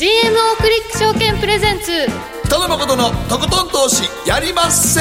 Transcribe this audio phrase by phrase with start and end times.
[0.00, 0.06] GMO
[0.56, 1.92] クリック証券プレゼンツ。
[2.46, 4.98] 北野誠のとことん投資やりまっせ。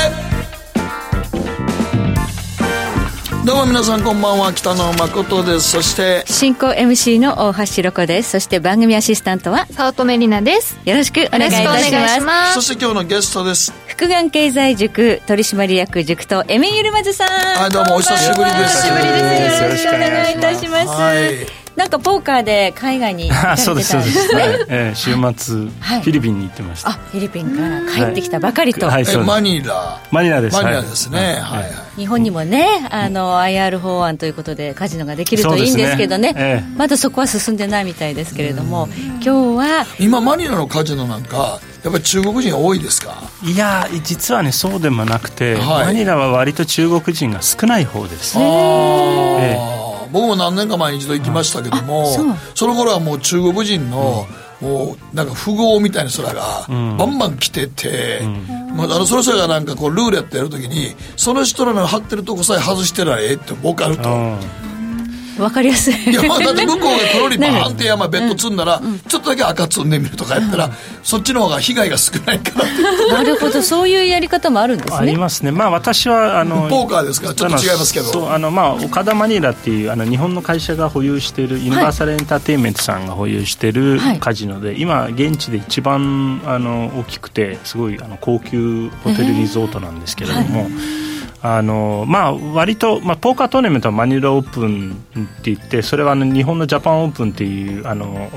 [3.46, 5.70] どうも皆さんこんばんは北野誠です。
[5.70, 8.32] そして進行 MC の大橋ロコです。
[8.32, 10.78] そして番組アシスタントは早乙女里奈です。
[10.84, 12.20] よろしくお願いいたします。
[12.20, 13.72] まそして今日のゲストです。
[13.88, 17.30] 福眼経済塾取締役塾とエメユルマズさん。
[17.30, 18.80] はいどうもお久しぶりです。
[18.80, 19.64] お久しぶりです。
[19.64, 26.02] よろしくお願いいたします、はいなんかポーカーで海外に行かれてたんですそうですそうです、ね えー週末、はい。
[26.02, 26.90] フィリピンに行ってました。
[26.90, 29.06] あフィリピンから帰ってきたばかりと、はい。
[29.06, 29.24] そうです。
[29.24, 29.98] えマニラ。
[30.12, 30.56] マニラです。
[30.58, 31.20] マニラはいですね。
[31.42, 31.62] はい。
[31.62, 31.72] はい。
[31.96, 36.34] 日本にもねあの IR 法案ということでカジノができるといいんですけどね。
[36.34, 36.78] ねええ。
[36.78, 38.90] まだそこは進んでないみたいですけれども
[39.24, 43.16] 今日は今マニラのカジノなんかやっぱり中国人多いですか？
[43.46, 45.86] いや実はねそうでもなくて、はい。
[45.88, 48.38] マニラは割と中国人が少ない方です。
[48.38, 49.79] あーえ
[50.12, 54.28] 僕も何年か前に一度行きましたけどもあその頃はもう中国人の、
[54.62, 58.22] もうなんか富豪みたいな人らがバンバン来てて、
[58.76, 64.10] まあ、あのそれぞれがなんかこうルーレットやるときにその人らの張ってるとこさえ外してらええって分かると。
[65.40, 66.12] うん分かりやすい。
[66.12, 70.70] いやまあだって向こうが黒に バーンって山ベッド積んだら、ちょっとだけ赤積んでみるとかやったら、
[71.04, 72.66] そっちの方が被害が少ないから。
[72.66, 72.68] っ
[73.08, 73.62] てなるほど。
[73.62, 75.52] そういうやり方もあるんですありねますね。
[75.52, 77.30] まあ私はあのポーカーですか？
[77.30, 78.32] らちょっと違いますけど。
[78.32, 81.48] あのまあ岡田マニラっていうあの日本の会社が保有してい。
[81.48, 84.20] るユニバーサルエンターテインメントさんが保有しているはい。
[84.20, 90.70] カジノで、今現地で一番あの大きくてすごいあの高級ホテルリゾートなんですけれども、
[91.42, 98.30] あのまあ、割と、まあ、ポーカートーナメントはマニラオープンって言ってそれはあの日本のジャパンオープンっていうあの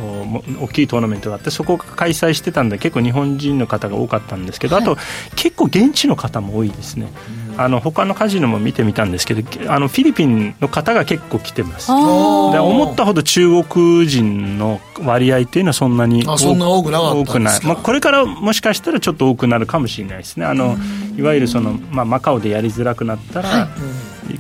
[0.61, 4.97] お大きいトーナメントがあってそこが開催してたんで結構日本人の方が多かったんですけど、あと
[5.35, 7.13] 結構現地の方も多いですね、
[7.57, 11.89] あの他のカジノも見てみたんですけどあのフィリピンの方が結構来てます。
[11.89, 20.47] で思ったほど中国人の割合っていうのはそんなにあそんな多くなかったん多くない、まあ、これからもしかしたらちょっと多くなるかもしれないですね。
[20.47, 20.77] あの
[21.17, 23.69] いわゆるその、まあ、マカオでやりづらくなったら、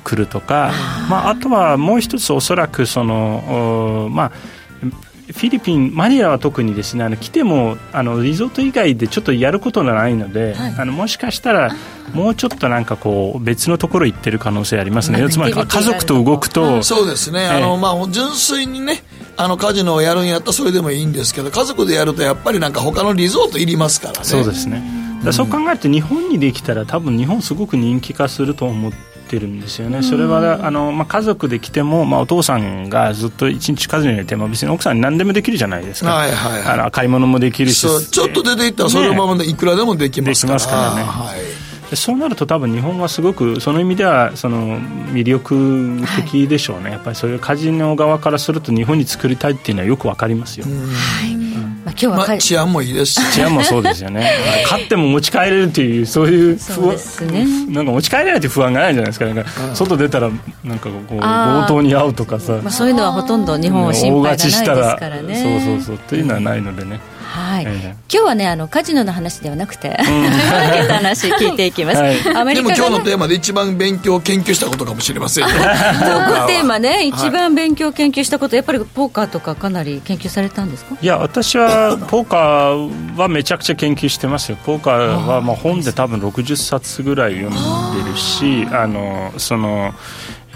[0.05, 0.73] 来るとか、
[1.11, 11.75] まあ、あとはもう一つおそらくその、おまあ、フィリピン、マニラは特にですねあの来てもあのリゾート以外でちょっとやることがないので、あのもしかしたら
[12.13, 19.03] もうちょっとなんかこう別のところ行ってる可能性ありますね、まあつまり家族と動くと、そうですね、あのまあ、純粋にね、
[19.37, 24.25] あのカジノをやるんやったらそれでもいいんですけど、家族でやるとやっぱりなんか他のリゾートいりますからね。
[24.25, 24.83] そうですね、
[25.31, 36.73] そう考えると日本にできたら多分日本すごく人気化すると思ってるんですよね、それはあの、まあ、家族で来ても、まあ、お父さんがずっと一日カジノにいても別に奥さんに何でもできるじゃないですか、はいはいはい。
[36.81, 37.87] あの買い物もできるし。
[37.87, 40.59] そうちょっと出ていったらそのままでいくらでもできますから。
[40.59, 41.03] できますからね。
[41.03, 41.63] はい。
[41.93, 51.52] でそうなると多分日本はすごくその意味ではその魅力的でしょうね、やっぱりそういうカジノ側からすると日本に作りたいっていうのはよくわかりますよ、まあ、
[51.93, 53.33] 今日はかまあ、治安もいいですし。
[53.33, 54.31] 治安もそうですよね。
[54.65, 57.47] 勝っても持ち帰れるっていうそういうそうですね。
[57.69, 59.27] なんか持ち帰れないって不安がないじゃないですか。
[59.27, 60.31] なんか外出たら
[60.65, 62.55] なんかこう強盗に遭うとかさ。
[62.63, 65.61] まあ、そういうのはほとんど日本は心配がないですからね。
[65.61, 65.99] そうそうそう。
[65.99, 67.01] というのはないのでね、
[67.33, 67.97] はい、ええ。
[68.13, 72.37] 今日はねあのカジノの話ではなくて、マーケットの話聞いていきます、はい。
[72.37, 75.51] アメでリカが、ね、も今日のテーマで一番勉強研究したことかもしれませんよ。
[75.51, 80.97] ポーカトークテーマね、はい一番勉強研究したことやっぱりポーカーとかかなり研究されたんですか？
[81.01, 84.59] いや私は ポーカーはめちゃくちゃ研究してますよ。
[84.65, 89.95] ポーカーはまあ本で多分60冊ぐらい読んでるしあのその、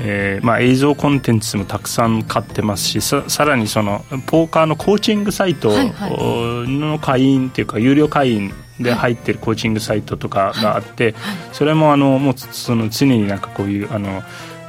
[0.01, 11.15] えーまあ、映像コンテンツもたくさん買ってますしささらにそのポーカーのコーチングサイトの会員っていうか有料会員で入ってるコーチングサイトとかがあって、
[11.53, 14.23] それもあのもうその常になんかこういうあの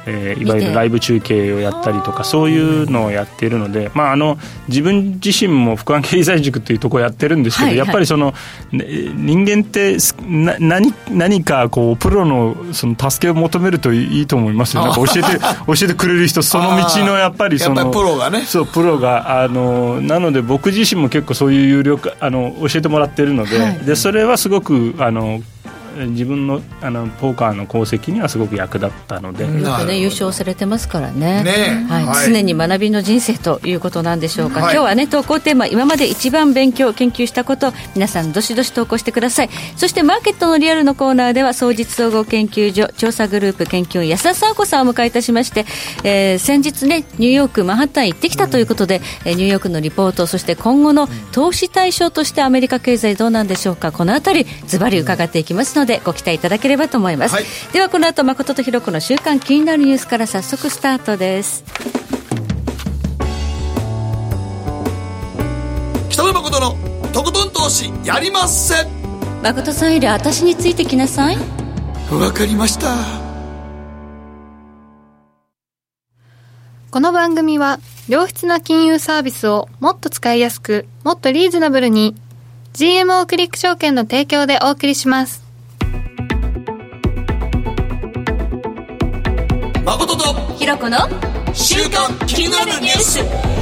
[0.08, 4.38] えーいわゆるライブ中継をやったりとかそういうのをやっているので、まあ、あの
[4.68, 7.86] 自分自身も福安経済塾というところをやってるんですけど、はいはい。
[7.86, 8.34] やっぱりその、
[8.72, 8.86] ね
[9.28, 14.82] 人間ってすな何何かこうプロのその助けを求めるといいと思いますよ。
[14.82, 18.42] なんか教えて 教えてくれる人その道のやっぱりそのプロがね。
[18.46, 23.78] そうプロがあのなので僕自身も結構そういう有料化あの教えてもらってるので,、はい。
[23.84, 25.40] でそれはすごくあの
[26.06, 29.62] 自分のあのポーカーの功績にはすごく役立ったので、うん。
[29.62, 31.42] よくね優勝されてますからね。
[31.42, 31.86] ね。
[31.88, 32.04] はい。
[32.04, 32.26] はい。
[32.26, 34.74] 常に学びの人生ということなんでしょうか、はい。
[34.74, 39.50] 今日はね投稿テーマ今まで一番勉強研究したこと皆さんどしどし投稿してください。
[39.76, 45.64] そしてマーケットのリアルのコーナーでは総実総合研究所調査グループ研究員安田沙子さんをお迎えいたしまして、
[46.04, 53.92] えー先日ねニューヨークマンハッタン行ってきたということで、えーニューヨークのリポートそして今後の投資対象としてアメリカ経済どうなんでしょうか。
[53.92, 57.44] このあたりズバリ伺っていきますのでご期待いただければと思います、はい。
[57.72, 61.64] ではこの後誠とひろ子の週刊気になるニュースから早速スタートです。
[66.10, 66.76] 北野誠の
[67.12, 68.74] とことん投資やりまっせ。
[69.42, 71.36] 誠さんより私についてきなさい。
[72.10, 73.28] わかりました。
[76.90, 82.14] この番組は良質な金融サービスをもっと使いやすくもっとリーズナブルに
[82.72, 85.47] GMO クリック証券の提供でお送りします
[89.88, 90.98] 誠とひろこの
[91.54, 93.58] 週刊気になるニュース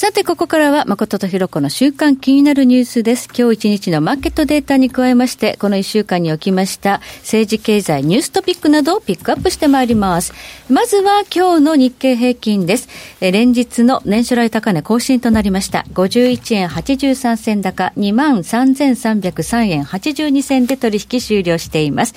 [0.00, 3.28] さて、ここからは、誠とひろこの週間気になるニュースです。
[3.36, 10.32] 今日一日のマーケットデータに加えまして、この一週間におきました政治経済ニューストピックなどをピックアップしてまいります。
[10.70, 12.88] まずは今日の日経平均です。
[13.20, 15.84] え連日の年初来高値更新となりました。
[15.92, 22.14] 51円83銭高、23,303円82銭で取引終了しています。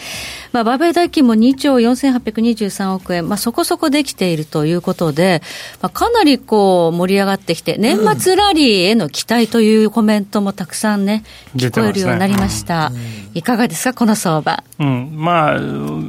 [0.54, 5.42] まあ、バベ代金も2兆4823億円、まあ、そこそこできているということで、
[5.82, 11.24] まあ、かなりこう盛り上がってきて、年末ラリーへの期待というコメントもたくさんね、
[11.56, 12.92] 聞こえるようになりました。
[13.34, 14.64] いかがですか、この相場。
[14.78, 15.60] うん、まあ、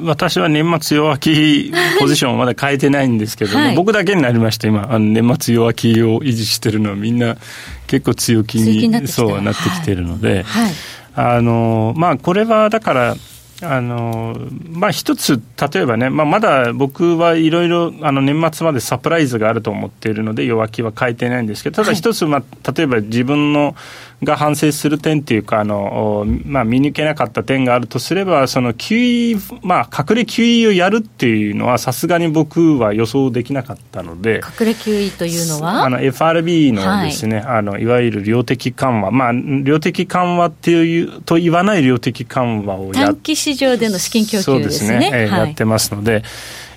[0.05, 7.39] 私は年末弱気ポジションをまだ変えてないんですけど、はい、僕だけになりました、今、あの年末弱気を維持してるのは、みんな
[7.87, 10.65] 結構強気にそうなってきてるので、はい。
[10.65, 10.73] はい、
[11.15, 13.17] あのまあ、これはだから、
[13.63, 14.37] あの
[14.71, 15.41] まあ、一つ、
[15.73, 23.77] 例えばね、まあ、まだ僕はいろいろ年末までサプライズがあると思っているので、弱気は変えてないんですけど、ただ一つ、まあ、例えば自分の
[24.23, 35.85] が反省する点っていうか、あのまあ、見抜けなかった点があるとすれば、その QE、まあ、隠れ QE をやるっていうのは、さすがに僕は予想できなかったので、隠れ QE というのは？
[35.85, 44.89] あの FRB のですね、はい、あのいわゆる量的緩和、まあ、量的緩和っていうと言わない量的緩和をや短期市場での資金供給ですね。
[44.89, 46.23] そうですね、えーはい、やってますので。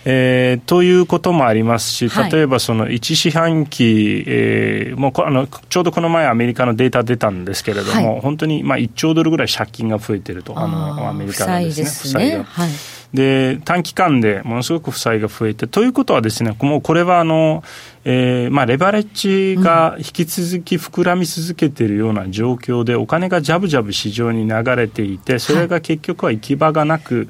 [0.10, 12.44] えー、ということもありますし、例えばその1四半期、えー、もうあのちょうどこの前、アメリカのデータ出たんですけれども、はい、本当にまあ1兆ドルぐらい借金が増えてると、あのアメリカのですね、負債が。
[12.46, 12.70] はい。
[13.14, 17.64] で短期間でものすごく負債が増えて、ということはですね、もうこれはあの、
[18.06, 27.28] えーまあ、レバレッジが引き続き膨らみ続けているような状況で、お金がじゃぶじゃぶ市場に流れていて、それが結局は行き場がなく、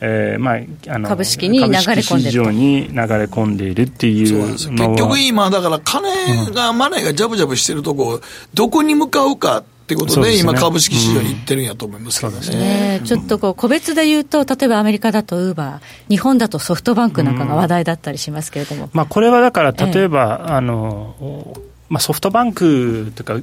[0.00, 6.08] えーまあ、あの株式に流れ込んでる市場に流れ込んでいるっていう結局今、だから金
[6.52, 8.20] が、うん、マネーがじゃぶじゃぶしてるとこ、
[8.54, 9.58] どこに向かうか。
[9.58, 12.98] ってことで、ね、今、株式市場に行ってるんやと思いますけどね。
[12.98, 18.84] ねちょっとこう個別で言うと、例えばアメリカだとウーバー、日本だとソフトバンクなんかが話題だったりしますけれども。
[18.84, 21.14] うん、まあ、これはだから、例えば、えー、あの
[21.88, 23.42] まあ、ソフトバンクとか、まあ、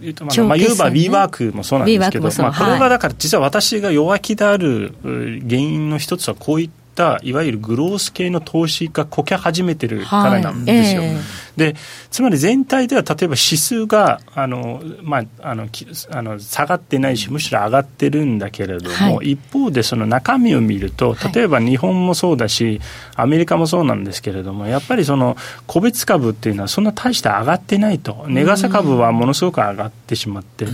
[0.55, 11.01] ユーバー、ビーワークもそうなんですけど、まあ、これはだから、実は私が弱気である原因の一つは、こういったいわゆるグロース系の投資がこけ始めてるからなんですよ。
[11.01, 11.09] はい。
[11.11, 11.75] えーで
[12.11, 15.67] つまり全体では例えば指数があの、まあ、あの
[16.11, 22.81] あの下がってないしむしろ上がってるんだけれども、はい、一方でその中身を見ると例えば日本もそうだし、
[23.15, 25.37] アメリカもそうなんですけれどもやっぱりその
[25.67, 28.25] 個別株っていうのはそんな大して上がってないと。
[28.27, 30.67] 値傘株はものすごく上がってしまって、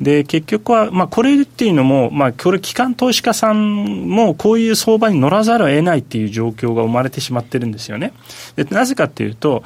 [0.00, 8.12] で結局は、まあ、これっていうのも、まあ、これ機関投資家さんもこういう相場に乗らざるを得ないっていう状況が生まれてしまってるんですよね。
[8.56, 9.62] でなぜかっていうと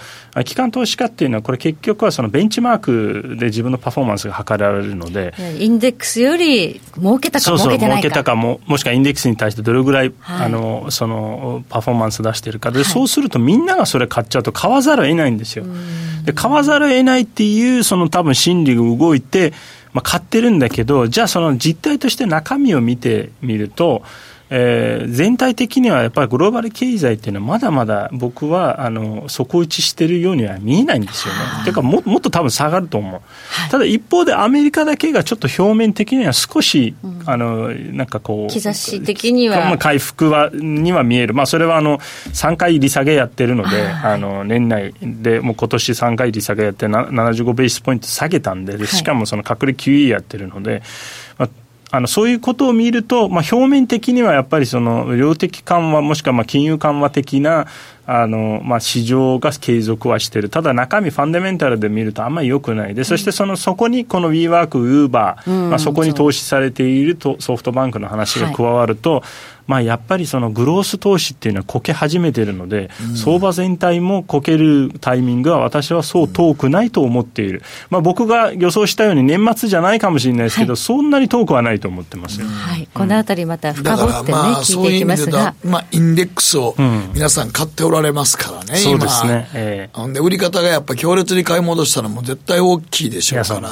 [0.56, 8.00] 機関投資家っていうのは、これ結局はそのベンチマークで自分のパフォーマンスが測られるので、インデックスより儲けたか儲けてないか。
[8.00, 15.66] 儲けたかも、もしくはインデックスに対してどれぐらい、はい、あのそのパフォーマンス出してるかで、はい、そうするとみんながそれ買っちゃうと買わざるを得ないんですよ。
[16.25, 19.52] で買わざるを得ないっていうその多分心理が動いて、
[19.92, 24.02] まあ、買ってるんだけど、じゃあその実態として中身を見てみると、
[24.48, 31.40] えー、全体的にはやっぱりグローバル経済っていうのはまだまだ僕はあの底打ちしてるようには見えないんですよね。
[31.64, 31.72] てい。
[31.72, 33.18] うかももっと多分下がると思う、は
[33.66, 39.76] い、ただ一方でアメリカだけがちょっと表面的には少し、うん、あのなんかこう兆し的には。
[39.78, 51.25] 回復はには見える、まあ、それはあの3回利下げやってるので、はい、あの年内でもう今年3回利下げやって75ベースポイント下げたんででしかもその隠れ QE やってるので、まあ
[51.96, 57.66] あのそういうことを見ると、まあ、表面的にはやっぱりその量的緩和もしくはまあ金融緩和的な
[58.06, 69.22] あの、まあ、市場が継続はしている、ただ中身、ファンダメンタルで見るとあんまり良くないで、そしてそのそこにこの WeWork、Uber、まあ、そこに投資されているとソフトバンクの話が加わると、はい
[69.66, 86.76] まあ、やっぱりそのグロース投資っていうのはこけ始めてるので、うん、相場全体もこけるタイミングは私はそう遠くないと思っている、まあ、僕が予想したように年末じゃないかもしれないですけど、はい、そんなに遠くはないと思ってます、はい、このあたりまた深掘ってね、聞いていきますが、まあ、インデックスを
[87.14, 89.49] 皆さん買っておらられますからね、そうですね。
[89.54, 93.70] えー、で、売り方がやっぱ強烈に買い戻したらもう絶対大きいでしょうから。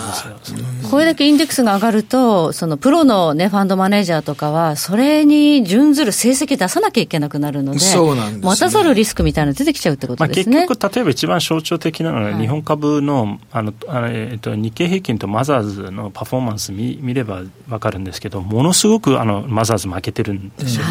[0.90, 10.56] これだけインデックスが上がると、そのプロのね、ファンドマネージャーとかは、それに準ずる成績出さなきゃいけなくなるので、そうなんです、ね、渡さるリスクみたいなの出てきちゃうってことですね。
[10.56, 20.90] まあ、結局、例えば一番象徴的なのは、日本株の、あの、あのえっと、日経平均とマザーズのパフォーマンス見見れば分かるんですけど、ものすごくあのマザーズ負けてるんですよね。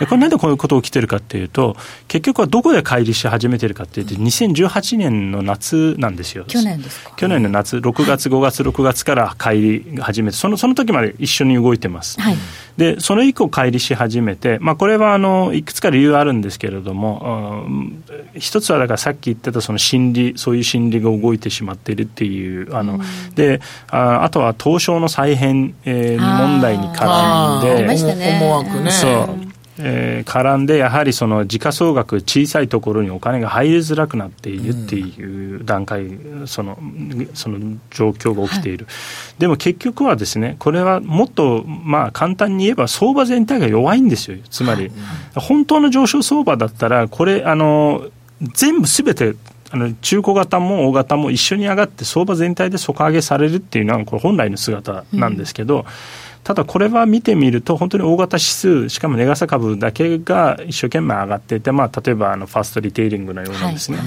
[0.00, 1.76] うん、これなんでこういうこと起きてるかっていうと、
[2.08, 6.44] 結局はどこで乖離し始めてるかっていうと、2018年の夏なんですよ。
[6.46, 12.20] 去年ですか去年の夏、6月、5月、6月から乖離始めて、そのその時まで一緒に動いてます。
[12.20, 12.36] はい、
[12.76, 18.04] で、それ以降乖離し始めて、まあ、これはあのいくつか理由あるんですけれども、うん、
[18.34, 27.86] 一つはだからさっき言ってたその心理、そういう心理が動いてしまっているっていう、あの、うん、であ、あとは東証の再編、えー、問題に絡んで、
[28.36, 28.90] 思惑ね。
[28.90, 29.55] そう。
[29.78, 36.78] えー、絡んで、やはりその時価総額、小さいところにお金が入りづらくなっているっていう段階、うん、その
[37.34, 38.92] その状況が起きている、は
[39.38, 44.90] い、でも結局はですね、これはもっと、まあ、簡単に言えば、相場全体が弱いんですよ、つまり、はい、
[45.36, 48.06] 本当の上昇相場だったら、これ、あの
[48.52, 49.34] 全部すべて
[49.70, 55.84] あの中古型も大型も一緒に上がって相場全体で底上げされるっていうのはこれ本来の姿なんですけど、うん
[56.46, 64.06] ただこれは見てみると、本当に大型指数、しかも値傘株だけが一生懸命上がっていて、まあ、例えばあのファーストリテイリングのようなですね、はい。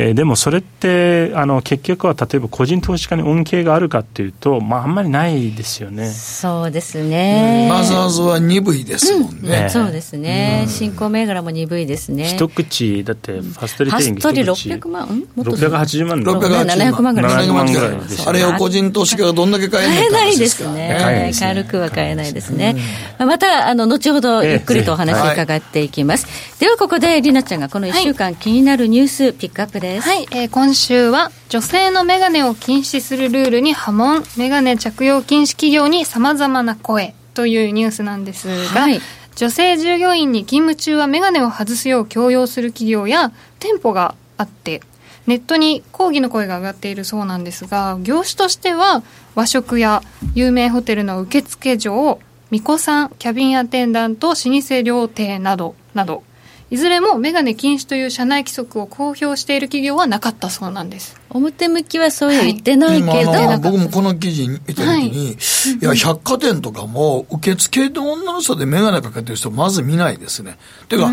[0.00, 6.08] えー、でもそれってあの結局は例えば個人投資家に恩恵があるかっていうと、まあ、あんまりないですよね。
[6.10, 12.28] そうですね、マザーズは鈍いですもんね、うん、そうですね、うん、新興銘柄も鈍いですね。
[12.28, 14.68] 一口だってファストリテイリング一口。
[14.70, 15.08] 600万？
[15.34, 17.14] もっと680万700万？
[17.14, 17.48] ぐらい。
[17.48, 21.32] 700万ぐらいあれを個人投資家がどんだけ買えない買えないですね。
[21.38, 22.76] 軽くは買えないですね、
[23.18, 30.08] うん、またあの後ほどゆっくりとお話伺っていきます、えー、ではここでりなちゃんがこの1週間気になるニュースピックアップです。
[30.08, 39.00] はい、えー、今週は女性のメガネを禁止するルールに波紋メガネ着用禁止企業にさまざまな声というニュースなんですが、はい、
[39.36, 44.82] 女性従業員に勤務中はメガネを外すよう強要する企業や店舗があって
[45.28, 49.04] ネットに抗議の声が上がっているそうなんですが業種としては
[49.36, 50.02] 和食や
[50.34, 52.18] 有名ホテルの受付嬢
[52.50, 56.24] 巫女さんキャビンアテンダント老舗料亭などなど
[56.70, 61.18] いずれもメガネ禁止という社内規則を公表している企業はなかったそうなんです。
[61.30, 70.58] 表向きはそういう言ってないけど、はい、僕もこの記事見たときに、はい、いや、百貨店とかも受付の女の人でメガネかけてる人まず見ないですね。
[70.88, 71.12] ていうか、化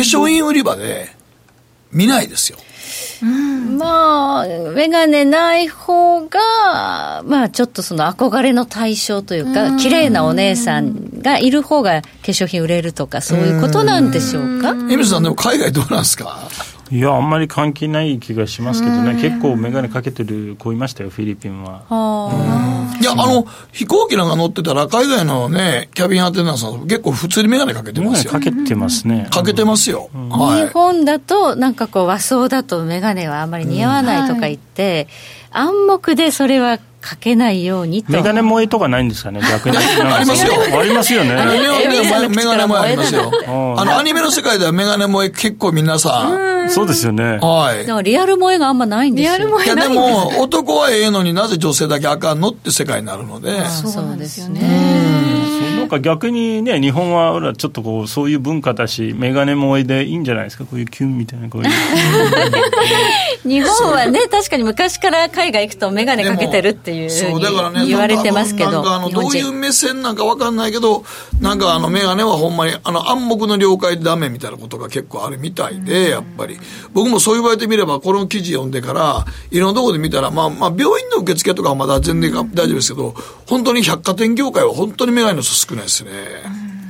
[0.00, 1.08] 粧品売り場で
[1.92, 2.58] 見ないですよ。
[3.22, 14.70] うん、まあ、眼鏡ない方が、まあ、ちょっとその憧れの対象というか、綺麗なお姉さんがいる方が化粧品売れるとか、そういうことなんでしょうか？
[14.90, 16.48] エミさん、でも海外どうなんですか？
[16.90, 21.82] いや、あんまり関係ない気がしますけどね、結構眼鏡かけてる子いましたよ、フィリピンは。
[23.00, 28.30] いや、あの、飛行機なんか乗ってたら、海外のね、キャビンアテンダントさん、結構普通に眼鏡かけてますよ。
[28.30, 29.26] かけてますね。
[29.30, 30.10] かけてますよ。
[30.12, 35.08] はい、日本だと、なんかこう、和装だと眼鏡はあんまり似合わないとか言って、
[35.50, 38.12] 暗黙でそれはかけないようにと。
[38.12, 39.76] メガネ萌えとかないんですかね、逆に。
[39.76, 40.54] ありますよ。
[40.80, 41.34] ありますよね。
[41.34, 43.30] メガネ萌えありますよ。
[43.76, 46.70] あの、アニメの世界ではメガネ萌え結構皆さん。
[46.70, 47.38] そうですよね。
[47.42, 47.86] はい。
[47.86, 49.36] だからリアル萌えがあんまないんですよ。
[49.36, 53.50] リアル萌えいや、でも、男はええのになぜ女性だけあかんのって世界になるので。
[53.68, 55.23] そうですよね。
[55.84, 61.70] なんか逆にね、日本はちょっとこう、そういう文化だし、メガネ萌えでいいんじゃないですか、こういうキュンみたいな、こういう。
[63.48, 71.04] 日本はね、確かに昔から海外行くとメガネかけてるっていうそうだからね言われてますけど、なんかあのどういう目線なんか分かんないけど、
[71.40, 76.58] なんかあの眼鏡はほんまにあの暗黙の了解でダメみたいなことが結構あるみたいで、やっぱり。
[76.94, 83.14] 僕もそう言われてみれば、この記事読んでから、いろんなところで見たら、まあ、まあ、病院の受付とかはまだ全然大丈夫ですけど、
[83.46, 86.10] 本当に百貨店業界は本当に眼鏡の人少ないですね。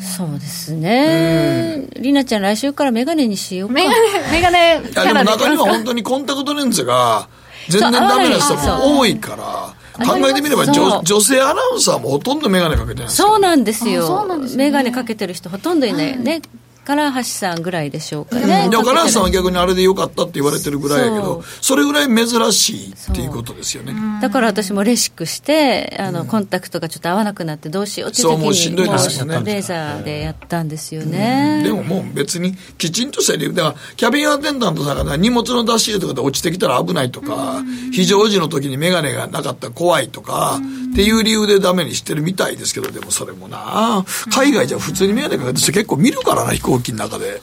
[0.00, 1.86] そうですね。
[1.96, 3.74] りなちゃん、来週から眼鏡にしようか。
[3.74, 4.90] 眼鏡、眼鏡。
[4.90, 7.28] いや、でも中には本当にコンタクトレンズが
[7.68, 9.74] 全然ダメな人も多いから。
[9.94, 14.26] 考えてみれば女女性アナウンサーもほとんど眼鏡かけてないそうなんですよ。
[14.56, 16.42] 眼鏡かけてる人ほとんどいないね。
[16.84, 18.68] 唐橋さんぐらいでしょうかね。
[18.70, 23.94] でも唐橋さんは逆にあれでよかったって言われてるぐらいやけど、それぐらい珍しいっていうことですよね。
[24.20, 29.40] だから私もレシックして、あの、コンタクトがちょっと合わなくなってどうしようって時に、もうしんどいですよね。
[29.44, 31.62] レーザーでやったんですよね。
[31.64, 37.62] でももう別にきちんとした理由では、キャビンアテンダントさんが荷物の出し入れとかで落ちてきたら危ないとか、
[37.92, 40.60] 非常時の時に眼鏡がなかったら怖いとか、
[40.92, 47.40] っていう理由でダメにしてるみたいですけど、でもそれもな、海外じゃ普通に眼鏡かけて結構見るからな、飛行機の中で。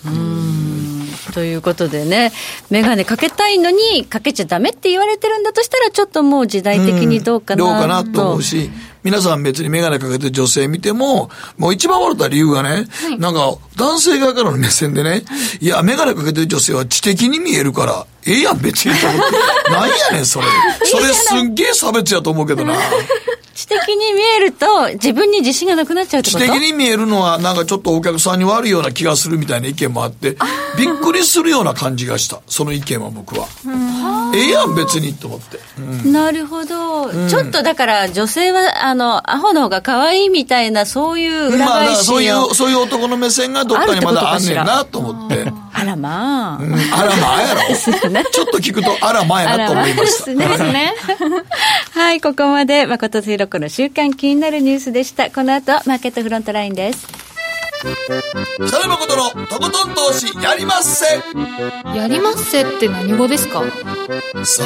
[1.34, 2.32] ということでね、
[2.70, 8.70] メガネかけたいのに、かけちゃダメって言われてるんだとしたら、ちょっともう時代的にどうかな、うん、どうかなと思うし、
[9.04, 15.24] 皆さん別にメガネかけてる女性見ても、もう一番笑った理由がね、はい、なんか男性側からの目線でね、
[15.60, 19.36] いや、メガネかけてる女性は知的に見えるから、ええやん別にと思って。
[19.72, 20.48] なんやねんそれ。
[20.84, 22.76] それすんげえ差別やと思うけどな。
[23.62, 26.46] 知的に見えると、自分に自信がなくなっちゃうってこと？
[26.46, 30.38] 知的に見えるのは、なんかちょっとお客さんに悪いような気がするみたいな意見もあって、
[30.78, 32.42] びっくりするような感じがした。
[32.48, 33.48] その意見は僕は。
[34.34, 35.60] ええやん、別にと思って。
[35.78, 45.52] うん、なるほど、うん、ちょっとだから、女性は、あの、アホの方が可愛いみたいな、そういう裏返し、まあ、そういう、そういう男の目線がどっかにまだあんねんなと思って。
[45.82, 46.64] あらまあ。
[46.64, 47.62] うん、あらまあやろ。
[47.76, 50.26] ちょっと聞くと、あらまあやなと思いました。
[50.34, 50.94] ですね。
[51.94, 55.32] はい、ここまで、誠弘子の週刊気になるニュースでした。
[55.32, 57.08] この後、マーケットフロントラインです。
[57.82, 61.04] 北野誠のとことん投資やりまっせ
[61.98, 63.64] やりまっせって何語ですか？
[64.46, 64.64] さ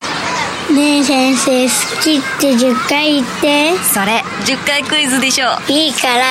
[0.00, 1.70] あねえ先生好
[2.02, 6.24] きって10回言ってそれ10回クイズでしょいいから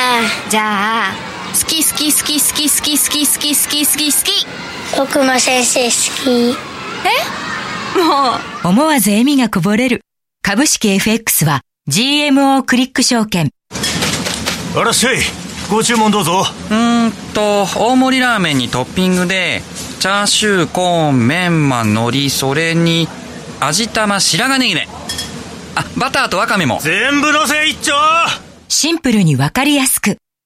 [0.49, 4.45] じゃあ好き好き好き好き好き好き好き好き好き好き。
[4.97, 5.91] 僕も先生好
[6.23, 6.57] き。
[7.07, 7.97] え？
[7.97, 8.35] も
[8.65, 8.67] う。
[8.67, 10.01] 思わず笑みがこぼれる。
[10.41, 13.51] 株式 FX は GMO クリック証券。
[14.75, 15.19] あらっしゃい。
[15.71, 16.43] ご注文どうぞ。
[16.69, 19.61] うんと大盛りラーメンにトッピングで
[20.01, 23.07] チャーシューコーンメンマ海苔それに
[23.61, 24.89] 味玉白髪ネギね
[25.75, 26.79] あバターとワカメも。
[26.81, 27.93] 全部のせ一丁
[28.67, 30.17] シンプルにわかりやすく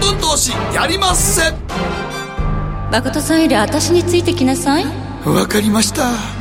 [0.00, 1.52] とことん投資やりまっせ。
[2.90, 4.84] 誠さんより私についてきなさい。
[5.24, 6.39] わかりました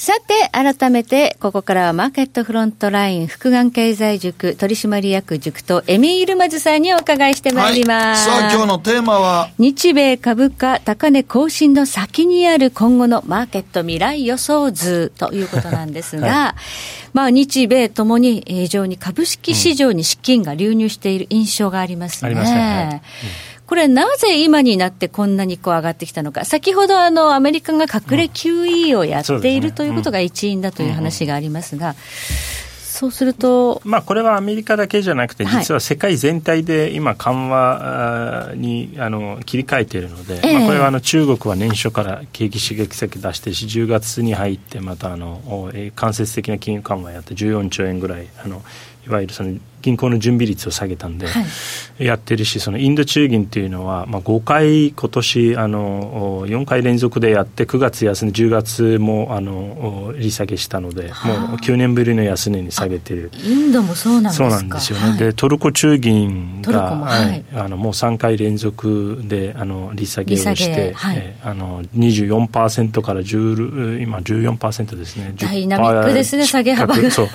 [0.00, 8.26] さて、改めて、ここからはマーケットフロントライン、福眼経済塾取締役塾とエミールマズさんにお伺いしてまいります。
[8.30, 9.50] はい、さあ、今日のテーマは？
[9.58, 22.28] 日米株価高値更新の先にある今後のマーケット未来予想図ということなんですが、 はい、まあ、日米ともに非常に株式市場に資金が流入している印象がありますね。
[22.28, 22.58] ありますね。
[22.58, 23.00] はいうん
[23.70, 31.94] これ、なぜ今になってこんなにこう上がってきたのか、先ほどあのアメリカが隠れ QE をやっているということが一因だという話がありますが。
[31.94, 48.62] そうすると、まあ、これはアメリカだけじゃなくて、実は世界全体で今、緩和にあの切り替えているので、えー、まあ、これはあの中国は年初から景気刺激策出してし、10月に入って、またあの間接的な金融緩和やって、14兆円ぐらい、あの
[49.06, 51.26] いわゆるその銀行の準備率を下げたんで、
[51.98, 61.10] やってるし、そのインド中銀というのは、まあ、5回、今年あの4回連続でやって、9月安値、10月もあの利下げしたので、もう
[61.56, 71.16] 9年ぶりの安値に下げてる、インドもそうなんですそうなんですよね、はい、でトルコ中銀が、はい、あのもう3回連続であの利下げをして、はい。
[71.18, 77.10] えー、あの24%から10今14%ですね、ダイナミックですね、下げ幅が。
[77.10, 77.28] そう。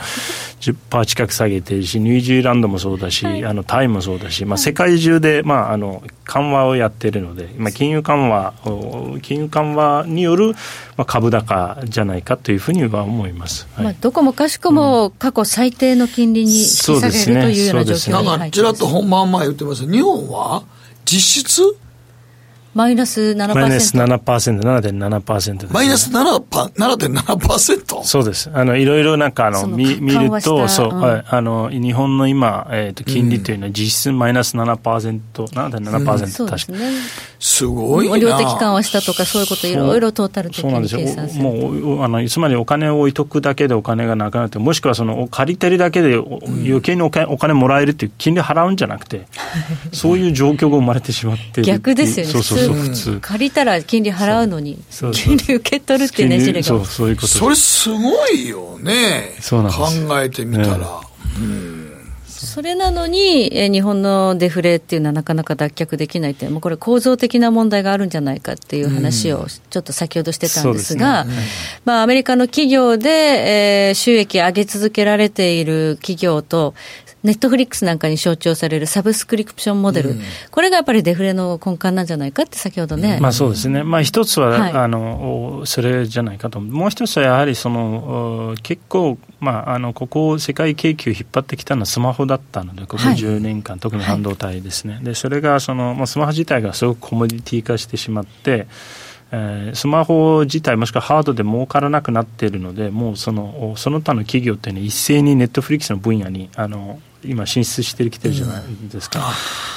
[0.62, 8.54] 10%近く下げてるし、ニュージーランドもそうだし、はい、あのタイもそうだし、まあ、世界中で、まあ、あの緩和をやってるので、まあ、金融緩和
[9.22, 10.54] 金融緩和による、
[10.98, 20.64] まあ、株高じゃないかというふうには思います、はい、まあ、どこもかしこも過去最低の金利に引き下げる、うん、というような状況に入ってます、ね、ちらっと本番前言ってます日本は
[21.06, 21.62] 実質
[22.76, 23.56] マイナス7%。
[23.56, 25.70] マイナス7%、7.7%です、ね。
[25.72, 28.04] マイナス 7.7%?
[28.04, 28.52] そうです。
[28.54, 36.72] あの、いろいろなんか、あの、見見ると、そう、あの、日本の今、えっ、ー、と、金利というのは実質マイナス7%、7.7%、うん、確か。
[36.74, 36.92] ね、
[37.40, 38.18] すごいな。
[38.18, 41.44] 量的緩和したとか、そういうこといろいろトータル的に計算する。
[41.44, 41.52] も
[42.00, 49.28] う、あの、つまりお金を置いとくだけでお金がなくなって、もしくはその、借りてるだけで余計にお金お金もらえるっていう金利払うんじゃなくて、
[49.94, 52.32] そういう状況が生まれてしまって逆ですよね。
[52.34, 53.20] そうそうそう、普通。
[53.22, 54.78] 借りたら金利払うのに、
[55.14, 56.68] 金利受け取るっていうねじれが。
[56.68, 59.36] そう、そういうことそれすごいよね。
[59.40, 60.08] そうなんです。
[60.08, 60.78] 考えてみたら。
[60.78, 60.86] ね、
[61.40, 61.86] うん
[62.56, 71.36] それなのに、え日本のデフレっていうのはなかなか脱却できないって、もうこれ、構造的な問題があるんじゃないかっていう話をちょっと先ほどしてたんですが、うんね、
[71.84, 76.76] まあ、アメリカの企業で、えー、収益上げ続けられている企業と、
[77.26, 83.18] ネットフリックスなんかに象徴されるサブスクリプションモデル、うん、これがやっぱりデフレの根幹なんじゃないかって先ほどね。
[83.20, 83.84] まあそうですね。
[83.84, 86.60] まあ一つは、はい、あの、それじゃないかと。
[86.60, 94.96] もう一つはやはりその、結構、まあ、あの、ここ世界景気を引っ張ってきたのはスマホだったので、ここ10年間、はい、特に半導体ですね。
[94.96, 98.68] はい、で、それがその、まあ、スマホ自体がすごくコモディティ化してしまって、
[99.32, 109.26] えー、スマホ自体もしくはハードで儲からなくなっているのでもうそのその他の企業っていうのは一斉にネットフリックスの分野にあの今進出してきてるじゃないですか、うん、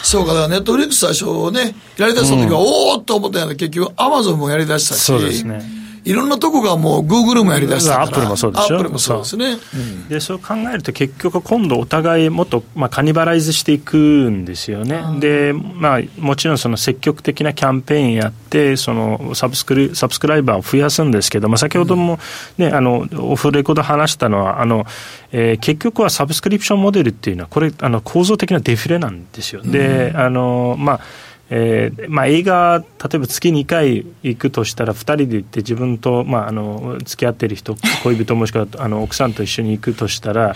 [0.02, 0.34] そうか。
[0.34, 5.00] だからネットフリックス最初ねやりだした時は、うん、おおっと思ったような結局アマゾンもやりだしたし。
[5.02, 9.56] そうですねいろんなとこがもう、グーグルもやりだしたから、アップルもそうでしょ、アップルもそうですね。
[10.08, 22.18] でそう考えると、結局、今度、お互いもっと、まあ、 cannibalize していくんですよね、でまあ、もちろんその積極的なキャンペーンやって、そのサブスクリ subscriber を増やすんですけど、まあ、先ほども、
[22.56, 24.86] ね、あのオフレコで話したのは、あの
[25.32, 29.62] えー、結局はサブスクリプションモデルっていうのは、これ、あの構造的なデフレなんですよ。
[29.62, 31.00] であのまあ
[31.50, 40.54] えーまあ、映画、例えば月2回行くとしたら、2人で行って、自分と、まあ、あの付き合っている人、 恋人もしくはあの奥さんと一緒に行くとしたら、はい、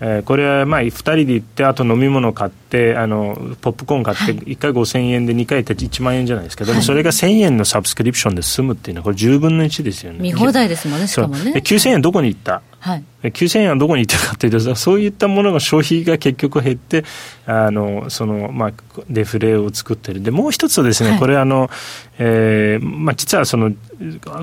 [0.00, 10.18] えー、これはまあ2人で行って、あと飲み物買って、あのポップコーン買って、1回5000円で2回行って1万円じゃないですか、でもそれが1000円のサブスクリプションで済むっていうのは、これ、10分の1ですよね。
[10.20, 11.52] 見放題ですもんね、しかもね。
[11.56, 12.60] 9000円どこに行った？
[12.80, 17.04] はい、9000円はどこに行ってるかというと、そういったものが消費が結局減って、
[17.46, 18.72] あのそのまあ、
[19.08, 21.70] デフレを作ってる、でもう一つはですね、はい、これあの、
[22.18, 23.72] えーまあ、実はその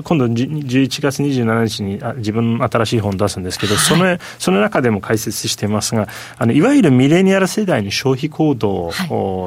[0.04, 8.90] 今度11月27日に自分の新しい本を出すんですけど、はい、そのその中でも解説していますがあのいわゆるミレニアル世代の消費行動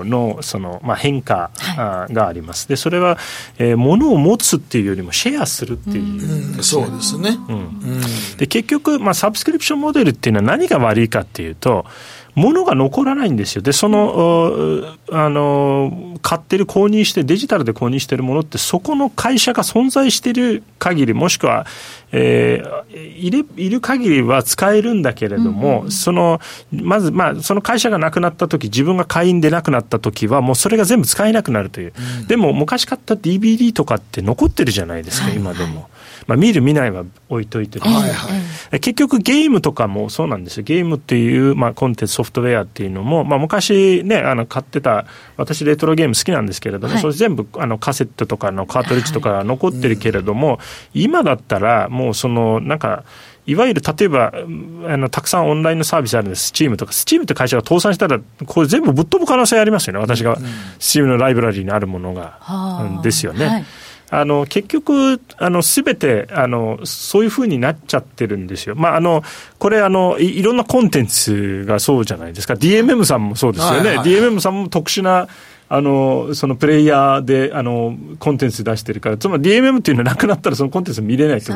[0.03, 3.17] のその、まあ、変化があります、でそれは、
[3.57, 11.85] えー、物を持つっていうよりもシェアするっていう、うん、そうですね、うん、で結局、まあ、サブスクリプションモデルっていうのは何が悪いかっていうと
[12.35, 13.61] 物が残らないんですよ。
[13.61, 21.65] で、その、あの、買ってる、購入して、デジタルで購入してるものって、そこの会社が存在している限り、もしくは、
[22.11, 26.41] えー、いる、いる限りは使えるんだけれども、うん、その、
[26.73, 31.93] まず、まあ、その会社がなくなった時、自分が会員でなくなった時は、もうそれが全部使えなくなるという。
[32.19, 35.89] うん、でも、昔買った DVD とかって残ってるじゃないですか、今でも。
[36.27, 40.63] まあ、見る見ないは置いといてですね、はいはい、結局ゲームとかもそうなんですよ。
[40.63, 45.05] ゲームっていう、まあ、コンテンツソフトウェアっていうのも、まあ、昔ね、あの、買ってた、
[45.37, 53.03] 私レトロゲーム好きなんですけれども、はい、それ全部、あの、カセットとかのカートリッジとか残ってるけれども、はいうん、今だったら、もうその、なんか、
[53.47, 54.33] いわゆる例えば
[54.87, 60.37] あの、たくさんオンラインのサービスあるんです、スチームとか、スチームって会社が倒産したら、これ全部ぶっ飛ぶ可能性ありますよね、私が、
[60.79, 62.39] スチームのライブラリーにあるものが、
[62.97, 63.45] うん、ですよね。
[63.45, 63.65] はい
[64.11, 65.19] あの結局、
[65.61, 68.75] すべてあのそういうふうになっちゃってるんですよ。
[68.75, 69.23] まあ、あの
[69.57, 75.27] これあのい、いろんなコンテンツがそうじゃないですか、DMM さんもそうですよね、はいはい、DMM さんも特殊な
[75.67, 81.53] あのそのプレイヤーであのコンテンツ出してるから、つまり DMM っていうのはなくなったら、そのコンテンツ見れないと。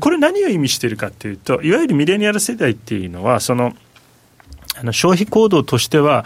[0.00, 3.74] これ、何を意味してるかっていうと、いわゆるミレニアル世代っていうのは、その
[4.76, 6.24] あの消費行動としては、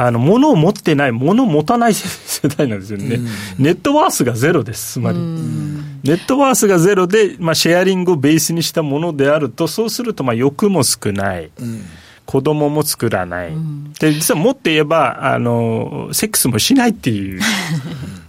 [0.00, 3.16] あの、物を持ってない、物を持たない世代なんですよね。
[3.16, 3.24] うん、
[3.58, 5.18] ネットワースがゼロです、つまり。
[5.18, 11.50] ネットワースがゼロで、まあ、シェアリングをベースにしたものであると、そうすると、まあ、欲も少ない。
[11.60, 11.82] うん
[12.28, 13.52] 子供も作らない、
[13.98, 17.40] で実はもっと言えばあのセックスもしないっていう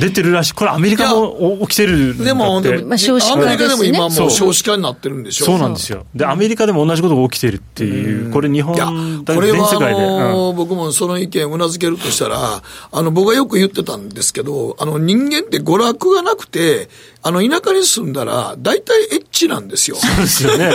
[0.00, 0.54] 出てるらしい。
[0.54, 5.46] これアメリカも起きてるでも、でも、まあ、少子化、ね、アメリカでも今もう少子化になってるんでしょ？
[5.46, 6.06] そうなんですよ。
[6.14, 16.88] で、アメリカでも同じことが起きてるっていう、これ日本、これはあの、うん、僕もその意見をうなずけるとしたら、あの、僕はよく言ってたんですけど、あの、人間って娯楽がなくて、
[17.20, 19.96] あの、田舎に住んだら、大体エッチなんですよ。
[19.96, 20.70] そうですよね。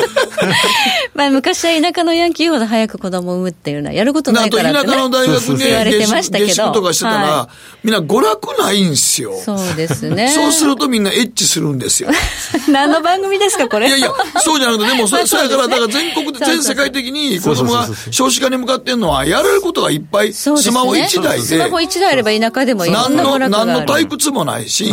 [1.16, 6.50] まあ、昔は田舎のヤンキーほど早く子供を産むっていうのは、やることないからって、ね、田舎の大学で言われてましたけど。
[6.50, 7.50] 下宿とかしてたら、は
[7.84, 9.34] い、みんな娯楽ないんですよ。
[9.44, 10.28] そうですね。
[10.34, 12.10] そうするとみんなエッチするんですよ。
[12.70, 13.88] 何の番組ですか、これ？
[13.88, 14.12] いやいや、
[14.44, 21.46] そうじゃなくて、でもそ、 そうやから、だから全国で、全世界的に子供が少子化に向かってるのは、やれることがいっぱい、スマホ1台で。
[21.46, 23.72] スマホ1台あれば田舎でもいろんな娯楽がある。
[23.72, 24.86] 何の退屈もないし、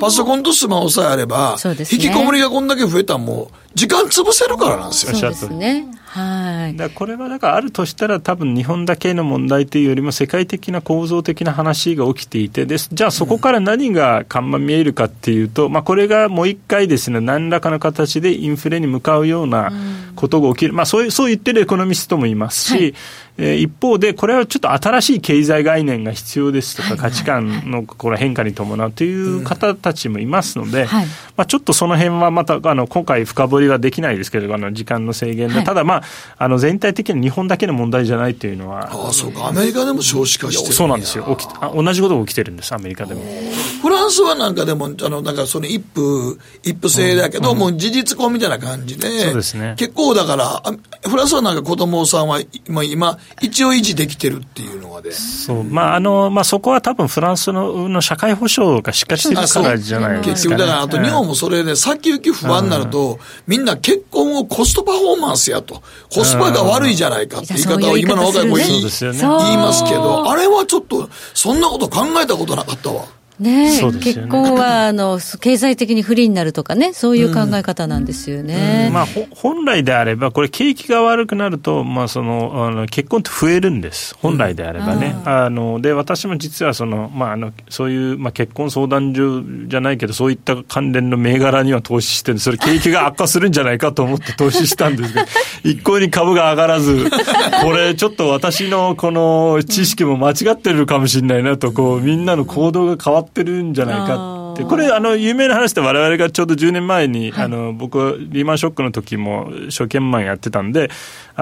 [0.00, 5.16] パソコンとスマホさえあれば、ね、引きこもりがこんだけ増えたらもう、時間潰せるからなんですよ。
[5.16, 5.86] そうですね。
[6.12, 6.76] はい。
[6.76, 12.88] だこれはだからあるとしたら多分日本だけの問題というよりも世界的な構造的な話が起きていてです。
[12.92, 19.70] じゃあそこから何が看板見えるかっていうと、まあこれがもう一回ですね、何らかの形でインフレに向かうような
[20.16, 20.72] ことが起きる。
[20.72, 22.94] まあそういう、そう言ってるエコノミストもいますし、はい
[23.38, 30.86] えー、一方で、これはちょっと新しい経済概念が必要ですとか、価値観のこの変化に伴うという方たちもいますので、
[31.36, 36.02] まあ、ちょっとその辺はまたあの今回、深掘りはできないですけど、あの時間の制限で、ただ、まあ、
[36.38, 41.24] あの全体的に日本だけの問題じゃないというのは、ああそうか、アメリカでも少子化してるそうなんですよ。
[41.38, 43.22] 起きあ、同じことが起きてるんです、アメリカでも。
[43.80, 50.62] フランスはなんかでも、あのなんかその一夫、一夫制だけど、うん、もう事実婚みたいな感じで、そうですね、結構だから、
[51.08, 55.12] フランスはなんか子供さんは今、今一応維持できてるっていうのがで。
[55.12, 55.64] そう。
[55.64, 65.82] まあ、あの、まあ、そこは多分フランスのの社会保障がしっかりしてるからじゃないですか、ね、結局、だから、あと日本もそれで、先行き不安になると、みんな結婚をコストパフォーマンスやと。
[66.12, 73.04] コスパが悪いじゃないかって言い方を今の若い子言い,、言いますけど、あれはちょっと、そんなこと考えたことなかったわ。
[73.40, 78.54] ね、ね、結婚はあの経済的に不利になるとかね、そういう考え方なんですよね。
[78.54, 78.86] うん。
[78.88, 85.16] うん、まあ、本来であれば、これ、景気が悪くなると、まあ、そのあの結婚って増えるんです、本来であればね。
[85.24, 95.26] うん、あので私も実はその、まあ、あのそういう、まあ、結婚相談所じゃないけど、そういった関連の銘柄には投資してるそれ、景気が悪化するんじゃないかと思って 投資したんですけど、
[95.64, 97.10] 一向に株が上がらず、
[97.62, 110.90] これ、ちょっと私のこの知識も間違ってるかもしれないなと、こうみんなの行動が変わってってるんじゃないかって、これ、あの、有名な話で、われわれがちょうど10年前に、はい、あの、僕はリーマンショックの時も、証券マンやってたんで、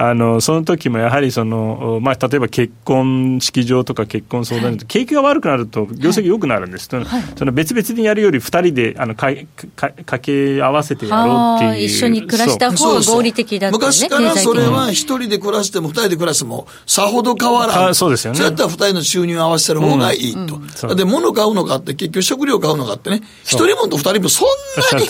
[0.01, 6.87] あの、その時もやはりその、まあ、例えば結婚式場とか結婚相談所、はい、景気が悪くなると業績良くなるんです。
[6.95, 7.05] はい、
[7.37, 9.27] その別々にやるより2人で、あの、か
[9.75, 11.85] か掛け合わせてやろうっていう。
[11.85, 17.95] 一緒に暮らした方が合理的だった、ね、昔からそれは1人で暮らしても2人で暮らしても、さほど変わらん。
[17.95, 18.37] そうですよね。
[18.37, 20.39] そうやったら2人の収入を合わせる方がいいと。
[20.39, 24.47] うんうん、で、物買うのかって結局食料買うのかってね、1人分と2人分そん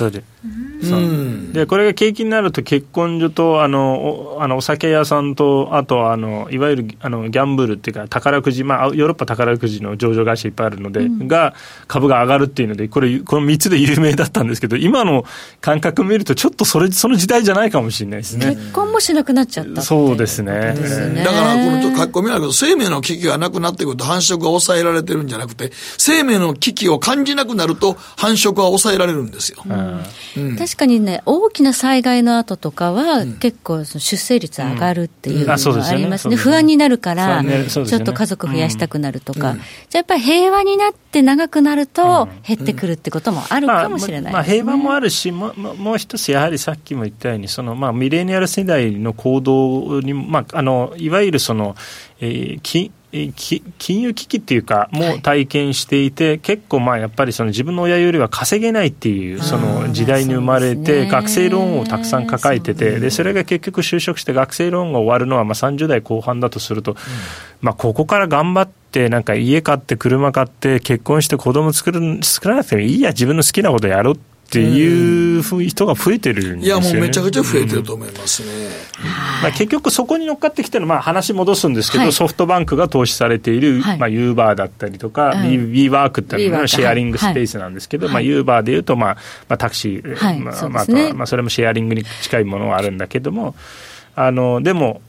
[0.01, 0.23] なに。
[0.81, 11.53] うん、でこれが景気になると結婚所とあのおあのお酒屋さんとあとあのいわゆるあのギャンブルっていうか宝くじ、まあ、ヨーロッパ宝くじの上場会社いっぱいあるので、うん、が
[11.87, 15.25] 株が上がるっていうのでこれこの3つで有名だったんですけど今の
[15.61, 18.55] 感覚を見るとちょっとそれその時代じゃないかもしれないですね。
[18.55, 29.73] 結婚もしなくなっちゃったそうですね、ね、だからこの書き込みなんだけど生命の危機がなくなってくると繁殖が抑えられてるんじゃなくて生命の危機を感じなくなると繁殖は抑えられるんですよ、う
[30.39, 39.53] ん、確かにね大きな災害の後とかは、結構出生率上がるっていうのがありますね、不安になるから、ちょっと家族増やしたくなるとか、じゃ
[39.95, 44.31] あやっぱり平和になって長くなると、減ってくるってこともあるかもしれない、ね。
[44.31, 51.75] まあ、平和もあるし、ももう一つ、やはりさっきも言ったように、そのまあ、ミレニアル世代の行動に、まあ、あのいわゆるその、
[52.21, 66.95] えー、き金融危機っていうか、もう体験していて、結構まあやっぱりその自分の親よりは稼げないっていうその時代に生まれて、学生ローンをたくさん抱えてて、でそれが結局就職して学生ローンが終わるのはまあ30代後半だとすると、
[67.61, 74.19] まあここから頑張って、なんか家買って車買って結婚して子供作る作らなくてもいいや自分の好きなことやろうっ
[74.51, 78.49] ていう人が増えてるんですよ、ね、いや、もうめちゃくちゃ増えてると思いますね。
[79.41, 90.39] まあ、結局、そこに乗っかってきてる、まあ、話戻すんですけど、はい、ソフトバンクが投資されている、はい、まあ、ユーバーだったりとか、はい、ーワークっていうのはシェアリングスペースなんですけど、はい、まあ、ユーバーでいうと、まあまあ、タクシー、はい。
[90.39, 93.55] まあまあ、ね、まあ、それもシェアリングに近いものはあるんだけども、
[94.15, 95.01] あのでも、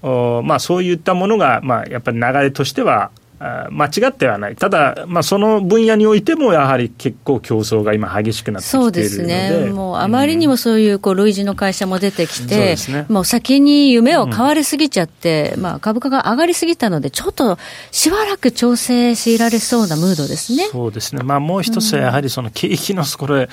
[0.45, 12.95] まあ、そういったものが、まあ、やっぱり流れとしては間違ってはない、ただ、まあ、その分野においても、やはり結構競争が今、激しくなってきているそうですね、もうあまりにもそういうこう類似の会社も出てきて、うん。
[12.95, 17.59] ね、もう先に夢を買われすぎちゃって、うん、まあ、株価が上がりすぎたので、ちょっと
[17.91, 20.69] しばらく調整強いられそうなムードですね。
[20.71, 23.49] そうですね、まあ、もう一つはやはりその景気の、これ、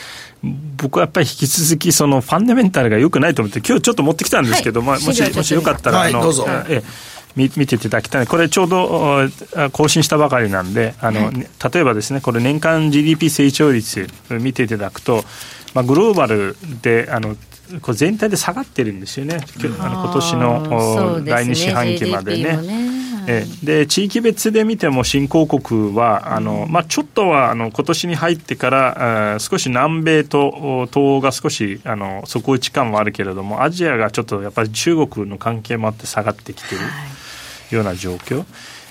[0.76, 6.46] 僕はやっぱり引き続き、そのファンダメンタルがよくないと思って、今日ちょっと持ってきたんですけど、はい、まあ、もしもしよかったら、はい、どうぞ。
[6.68, 9.30] ええ見ていただきたい、これちょうど
[9.72, 15.24] 更新したばかりなんで、あの、はい、例えばですね、これ年間 GDP 成長率見ていただくと、
[15.74, 17.36] まあ、グローバルであの
[17.82, 19.40] これ全体で下がってるんですよね、
[19.80, 22.98] あの今年の、ね、第2四半期までね。
[23.28, 36.82] ねえで地域別で見ても新興国はあの、まあ、ちょっとはあの今年に入ってからあ少し南米と東欧が少しあの底打ち感はあるけれどもアジアがちょっとやっぱり中国の関係もあって下がってきてる。
[36.82, 36.92] はい
[37.76, 38.46] ような状況。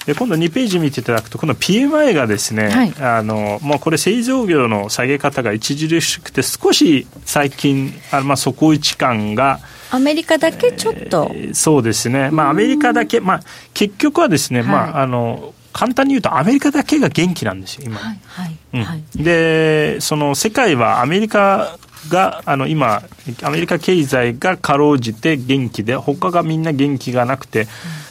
[0.06, 9.60] で今度2ページ見ていただくと、この PMI がですね、はい、あのもうこれ、製造業の下げ方が著しくて、少し最近、あまあ、底打ち感が。
[9.90, 13.40] アメリカだけちょっと、えー、そうですね、まあ、アメリカだけ、まあ、
[13.74, 17.98] 結局はですね、はい、まあ、あの簡単に言うと、アメリカだけが元気なんですよ、今。
[17.98, 23.02] はいはいうん、で、その世界はアメリカがあの今
[23.42, 27.66] アメリカ経済がかろうじて元気で他がみんな元気がなくて、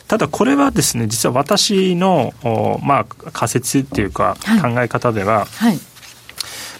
[0.08, 2.34] ただこれはですね実は私の
[2.84, 5.80] まあ仮説っていうか考え方では、はいはい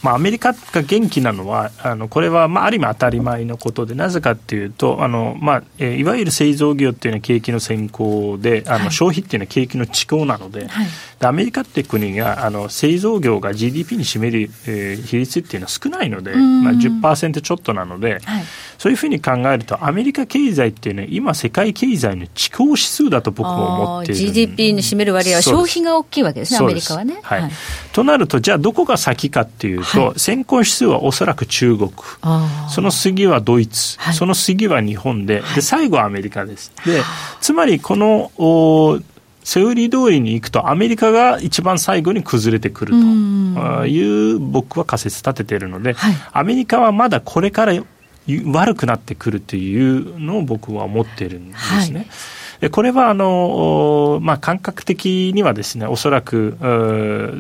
[0.03, 10.88] まあ、アメリカが元気なのは、あのこれはまあある意味当たり前のことで、なぜかっていうと、あのまあえいわゆる製造業っていうのは景気の先行で、あの消費っていうのは景気の遅行なので、はい、
[11.19, 18.43] でアメリカっていう国があの製造業が GDP に占める、えー、比率っていうのは少ないので、まあ、10%ちょっとなので、はい、
[18.77, 27.19] そういうふうに考えると、アメリカ経済っていうのは、今、世界経済の遅行指数だと僕も思っている GDP に占める割合は消費が大きいわけですね、アメリカはね。
[27.21, 27.51] はい、はい、
[27.93, 31.91] となると、じゃあ、どこが先かっていうと、はい、先行指数はおそらく中国、
[32.69, 36.71] その次はドイツ、はい、その次は日本で、で最後はアメリカです。
[36.85, 37.01] で
[37.41, 38.99] つまりこのお
[39.43, 47.73] セオリー通りに行くと、アメリカが一番最後に崩れてくるという僕は仮説立てているので、はい、アメリカはまだこれから
[48.45, 51.99] 悪くなってくるというのを僕は思っているんですね。
[51.99, 52.07] はい
[52.69, 56.58] これはあの、まあ、感覚的にはですね、おそらく、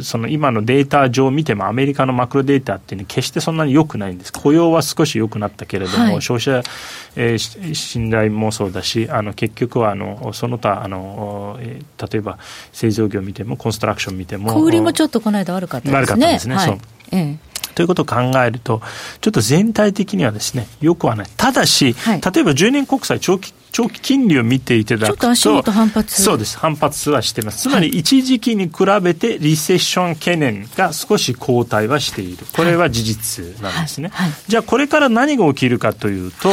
[0.01, 4.33] その今のデータ上見ても、アメリカのマクロデータっていうのは決してそんなに良くないんです。
[4.33, 6.69] 雇用は少し良くなったけれども、はい、消費者、
[7.15, 12.37] えー、信頼もそうだし、あの結局はあのその他あの、えー、例えば
[12.73, 14.53] 製造業見ても、コンストラクション見ても。
[14.53, 15.99] 小売りもちょっとこの間悪かったですね。
[15.99, 16.55] 悪かったですね。
[16.55, 16.77] はい、そう。
[17.11, 18.81] ええということを考えると、
[19.19, 21.27] ちょっと全体的にはですね、よくはない。
[21.35, 27.63] ただし、はい、例えば10年国債長期長期金利を見ていただくと、ちょっと反発そうです、反発はしています。
[27.63, 32.45] つまり、一時期に比べてリセッション懸念が少し後退はしている。
[32.55, 34.11] これは事実なんですね。
[34.13, 36.51] はいはい、じゃあ、これから何が起きるかというと、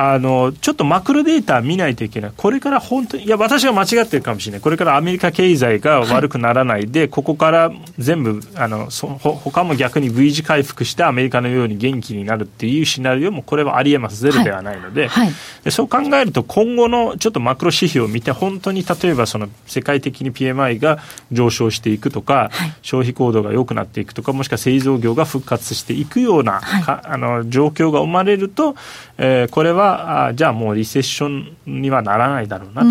[0.00, 2.32] あの、ちょっとマクロデータ見ないといけない。
[2.36, 4.60] これから本当に、いや、私は間違ってるかもしれない。
[4.60, 14.22] これからアメリカ経済が悪くならないで、はい、ここから全部、あの、そほ他も逆に V 字回復してアメリカのように元気になるっていうシナリオも、これはありえます。
[14.22, 15.34] ゼロではないので、はいはい、
[15.64, 20.98] でそう考えると、今後のちょっとマクロ指標を見て、本当に例えばその世界的に PMI が
[21.32, 28.76] 上昇していくとか、消費行動が良くなっていくとか、もしくは製造業が復活していくような、あの状況が生まれると、
[29.16, 29.87] えー、これは
[30.28, 32.82] あじゃあもうリセッションにはならないだろうな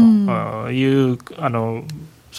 [0.65, 1.83] という、うん、あの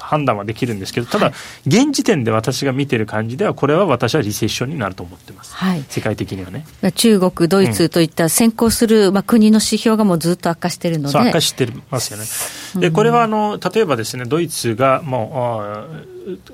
[0.00, 1.32] 判断はできるんですけど、ただ、
[1.66, 6.64] 現時点で私が見てる感じでは、これは私はリセッションになると思ってます、はい、世界的にはね。
[6.94, 11.18] 中国、ドイツといった先行する、まあ、国の指標がもうずっと悪化してるので。
[11.18, 12.80] 悪化してますよね。
[12.80, 15.62] で、これはあの例えばですね、ドイツがも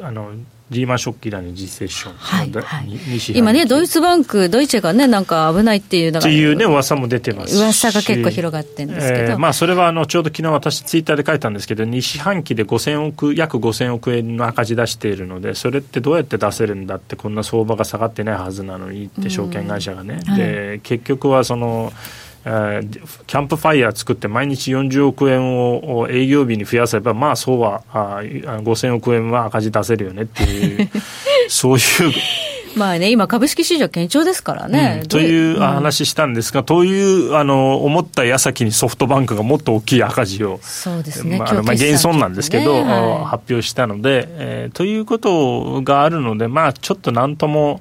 [0.00, 0.30] うあの
[0.70, 20.20] リーマンショック以来の実セッション、はいはい、今ね、ドイツバンク、ドイツがね、なんか危ないっていうのが、っていうね、噂も出てます噂が結構広がってるんですけど、えー、まあ、それはあのちょうど昨日私、ツイッターで書いたんですけど、2四半期で5000億、約5000億円の赤字出しているので、それってどうやって出せるんだって、こんな相場が下がってないはずなのにって、証券会社がね。
[20.36, 21.92] で結局はその
[22.46, 30.90] えー、キャンプファイヤー作って毎日40億円を営業日に増やせば、まあそうはあ5000億円は赤字出せるよねっていう、
[31.48, 31.82] そういう。
[32.76, 34.98] まあね、今、株式市場堅調ですからね。
[35.02, 47.80] うん、という話したんですが、うん、というあの思った矢先にソフトバンクがもっと大きい赤字を、そうですね、まあ、まあ、減損なんですけど、ねはい、発表したので、えー、ということがあるので、まあ、ちょっとなんとも。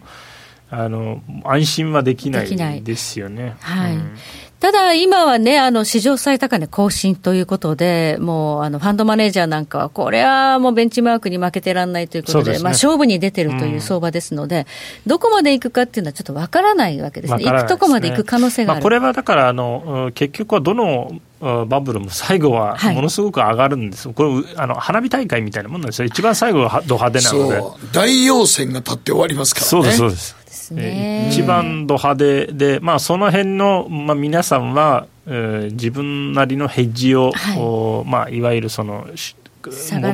[0.75, 3.55] あの安心はできないですよね。
[3.59, 4.17] はい、うん
[4.63, 14.65] ただ、今はね、あの、史上最高値更新ということで、もう、あの、ファンドマネージャーなんかは、これはもうベンチマークに負けてらんないということで、でね、まあ、勝負に出てるという相場ですので、うん、
[15.09, 17.39] どこまで行くかっていうのはちょっとわからないわけですね。
[17.39, 17.51] すね。
[17.51, 18.77] 行くとこまで行く可能性がある。
[18.77, 29.69] まあ、これはだから、あの、結局はどの、バブルも最後はものすごく上がるんです、はい、これあの花火大会みたいなもんなんですよ、一番最後がド派手なので、大陽線が立って終わりますからね。
[29.69, 38.09] そうですそうですね、一番ド派手で、まあ、その辺の、まあ、皆さんは、えー、自分なりのヘッジを、はい。
[38.09, 39.07] まあ、いわゆるその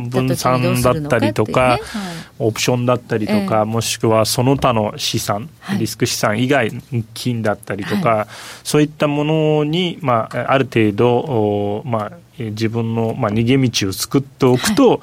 [0.10, 1.82] 分散だったりとか、ねはい、
[2.40, 6.72] オプションだったりとか、えー、もしくはその他の資産、はい、リスク資産以外、
[7.14, 8.28] 金だったりとか、はい、
[8.64, 15.00] そういったものに、まあ、ある程度、まあ、自分の、まあ、逃げ道を作っておくと、はい、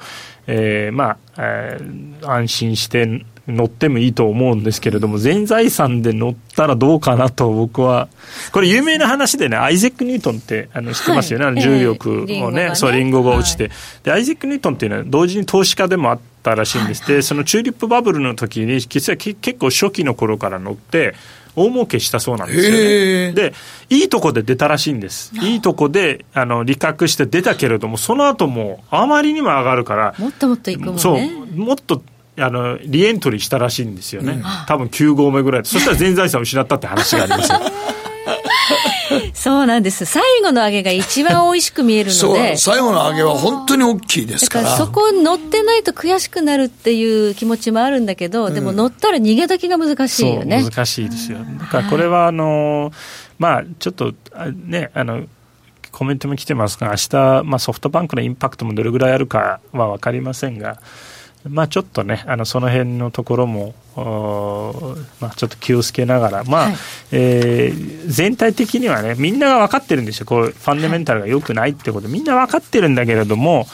[0.47, 8.09] えー、まあ、えー、安心して乗ってもいいと思うんですけれども、全財産で乗ったらどうかなと僕は、
[8.51, 17.03] これ有名な話でね、アイゼック・ニュートンってあの知ってますよね、はい、重力をね、えー、そう、リンゴが落ちて、はい、で、アイゼック・ニュートンっていうのは同時に投資家でもあったらしいんです。
[17.03, 21.15] はい、で、そのチューリップバブルの時に、実は結構初期の頃から乗って、
[21.57, 23.31] 大儲けしたそうなんですよね。
[23.33, 23.53] で、
[23.89, 25.31] いいとこで出たらしいんです。
[25.41, 31.01] いいとこで、あの、利確して出たけれども、その後も、あまりにも上がるから、もっともっといくもんね。
[31.01, 32.03] そう、もっと
[32.39, 37.59] あのリエントリーしたらしいんですよね、うん、多分9合目ぐらいそしたら全財産を失ったって話がありますよ
[39.33, 40.05] そうなんです。
[40.05, 42.57] 最後の揚げが一番美味しく見えるので。
[42.57, 44.65] 最後の揚げは本当に大きいですから。
[44.65, 50.63] だからそこ乗ってないと悔しくなるっていう気持ちもあるんだけど、うん、でも乗ったら逃げ時が難しいよね。
[50.63, 51.39] 難しいですよ。
[51.59, 52.91] だからこれはあの、
[53.39, 54.13] まあちょっと、
[54.65, 55.25] ね、あの、
[55.91, 60.81] コメントも来てますが、明日、まあソフトバンクのインパクトもどれぐらいあるかは分かりませんが、
[61.49, 63.73] まあ、ちょっとね、あのその辺のところも、
[65.19, 66.75] まあ、ちょっと気をつけながら、まあ、はい、
[67.11, 73.67] えー、全体的にはね、みんなが分かってるんですよ、こうファンデメンタルが良くないってこと、みんな分かってるんだけれども、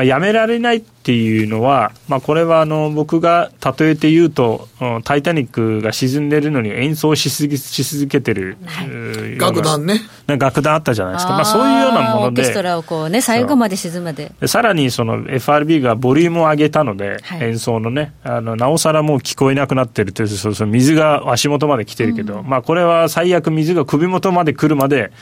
[0.00, 4.66] まあ、やめられないっていうのは、まあ、これはあの僕が例えて言うと、
[5.04, 10.00] タイタニックが沈んでるのに演奏しすぎし続けてる、はい、楽団ね。
[10.26, 11.32] 楽団あったじゃないですか。
[11.32, 12.40] まあ、そういうようなもので。
[12.40, 14.32] オーケストラをこうね、最後まで沈むまで。
[14.48, 25.12] さらにその FRB がボリュームを上げたので、はい、演奏のね、あの、なおさらもう聞こえなくなってるって、そうそう水が足元まで来てるけど、うん、まあ、これは最悪水が首元まで来るまで、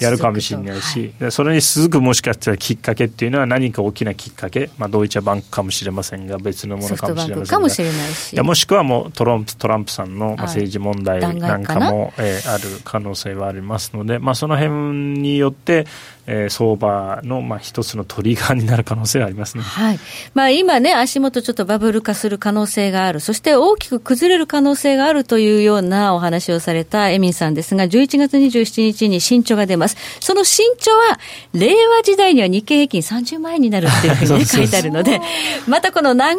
[0.00, 7.60] やるかもしれないし、はい、それに続くもしかしたらきっかけっていうのは何か大きなきっかけ、まあ、ドイツバンクかもしれませんが別のものかもしれませんが。
[7.60, 15.86] もしれないしいやもしくはもうトランプトランプさんの政治問題なんかも、えー、ある可能性はありますので、まあ、その辺によって
[16.30, 19.62] えー、相場の、まあ、一つのトリガーになる可能性はありますね。
[19.62, 19.98] はい。
[20.34, 23.20] まあ、今ね、足元ちょっとバブル化する可能性がある。
[23.20, 29.96] そして大きく崩れる可能性があるというようなお話をされたエミンさんですが、11月27日に新潮が出ます。
[30.20, 31.18] その新潮は、
[31.54, 35.22] 令和時代には日経平均30万円になるっていうふうに、ね、 書いてあるので、
[35.66, 36.38] またこの長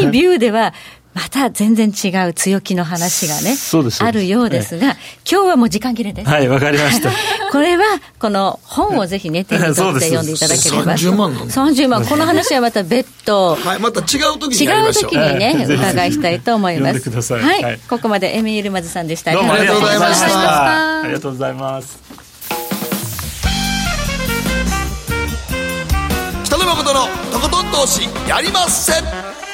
[0.00, 0.74] いビューでは、
[1.14, 3.54] また全然違う強気の話がね、
[4.00, 4.96] あるようですが、
[5.30, 6.30] 今日はもう時間切れです。
[6.30, 7.10] はい、わかりました。
[7.52, 7.84] これは、
[8.18, 10.96] ここの本をぜひね、 手に取って読んでいただければ。
[10.96, 12.04] 30万なん30万。
[12.04, 13.54] この話はまた別途。
[13.54, 17.34] はい、また違う時に違う時にね、 伺いしたいと思います。
[17.34, 17.80] はい。
[17.88, 19.32] ここまでエミールマズさんでした。
[19.32, 21.00] どうもありがとうございました。
[21.02, 21.98] ありがとうございます。
[26.44, 29.53] 北野誠のとことん投資やりません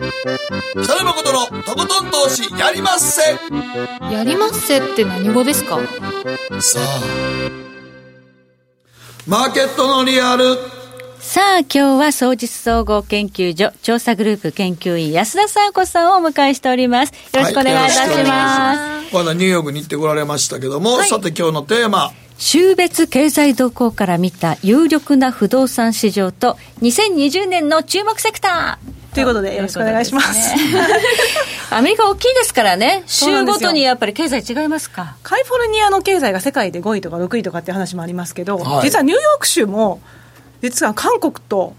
[0.00, 3.20] 北野誠のとことん投資やりまっせ
[4.10, 5.78] やりまっせって何語ですか
[6.58, 7.00] さあ
[9.26, 10.56] マーケットのリアル
[11.18, 17.12] さあ、今日は総実総合研究所調査グループ研究員安田沙子さんをお迎えしております。
[17.12, 19.14] よろしくお願いいたします。
[19.14, 22.10] まだニューヨークに行ってこられましたけども、はい、さて今日のテーマ。
[22.38, 28.99] 週別経済動向から見た有力な不動産市場と2020年の注目セクター。
[29.14, 30.54] ということでよろしくお願いします。
[31.74, 35.16] アメリカ大きいですからね、週ごとにやっぱり経済違いますか？
[35.22, 40.00] カリフォルニアの経済が世界で5位とか6位とかって話もありますけど、はい、実はニューヨーク州も、
[40.62, 41.74] 実は韓国と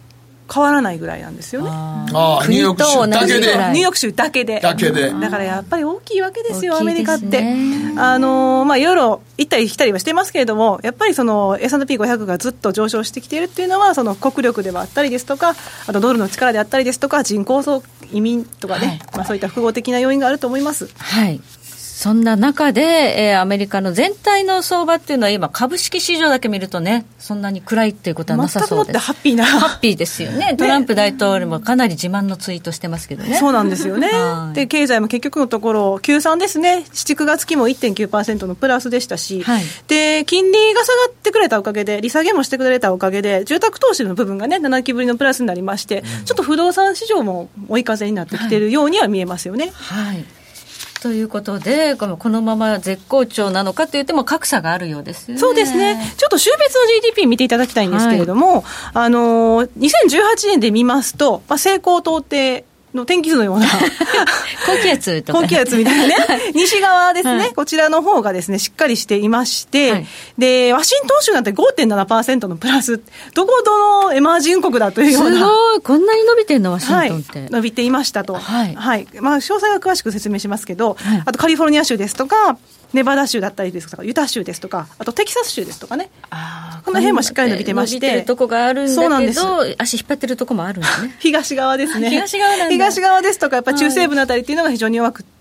[0.53, 1.69] 変わらないぐらいなんですよね。
[1.71, 3.39] ああ、ニューヨーク州だけで？
[3.39, 4.59] ニューヨーク州だけで。
[4.59, 5.11] だけで。
[5.11, 7.55] だからやっぱり大きいわけですよ、アメリカって。
[7.97, 15.55] あの、まあ、いろいろ行ったり来たりはしてますけれども、やっぱりその S&P500 がずっと上昇してきているっていうのは、その国力ではあったりですとか、
[15.87, 20.89] あとドルの力であったりですとか、人口層、移民とかね、はい、まあ、そういった複合的な要因があると思います。
[20.97, 21.39] はい。
[22.01, 28.97] そんな中で、えー、アメリカの全体の相場っていうのは今、株式市場だけ見るとね、そんなに暗いっていうことはなさそうです。
[28.97, 29.45] ハッピーな。
[29.45, 30.55] ハッピーですよ ね。
[30.57, 33.37] トランプ大統領もかなり自慢のツイートしてますけどね。
[33.37, 34.09] そうなんですよね。
[34.53, 36.85] で、経済も結局のところ、Q3 ですね。
[36.91, 49.71] 7、9月期も1.9%のプラスでしたし、はい、で、金利が下がってくれたおかげで、利下げもしてくれたおかげで、住宅投資の部分がね、7期ぶりのプラスになりまして、うん、ちょっと不動産市場も追い風になってきてるようには見えますよね。
[49.75, 50.25] はい、はい
[51.01, 63.67] ということで、このこのまま絶好調なのかといっても、格差があるようですそうですね、ちょっと週別の GDP 見ていただきたいんですけれども、はい、あの2018年で見ますと、まあ、成功到底の天気図のような。
[64.65, 66.15] 高気圧とか、高気圧みたいなね。
[66.53, 73.01] 西側ですね、はい、こちらの方がですねしっかりしていまして、はい、でワシントン州なんて5.7%のプラス
[73.33, 75.37] どこどのエマージン国だというような。
[75.37, 75.81] すごい。
[75.81, 78.35] こんなに伸びてるのワシントンって、はい、伸びていましたと。
[78.35, 82.57] はい、はい、まあ、詳細は詳しく説明しますけど、あとカリフォルニア州ですとか
[82.93, 86.09] ネバダ州だったりですとか、ユタ州ですとか、あとテキサス州ですとかね、
[86.83, 91.15] この辺もしっかり伸びてまして、伸びてるとこがあるんだけど、足引っ張ってるとこもあるんですね。
[91.19, 92.09] 東側ですね。
[92.09, 95.33] 東側東側ですとか、やっぱ中西部のあたりっていうのが非常に弱くて、、は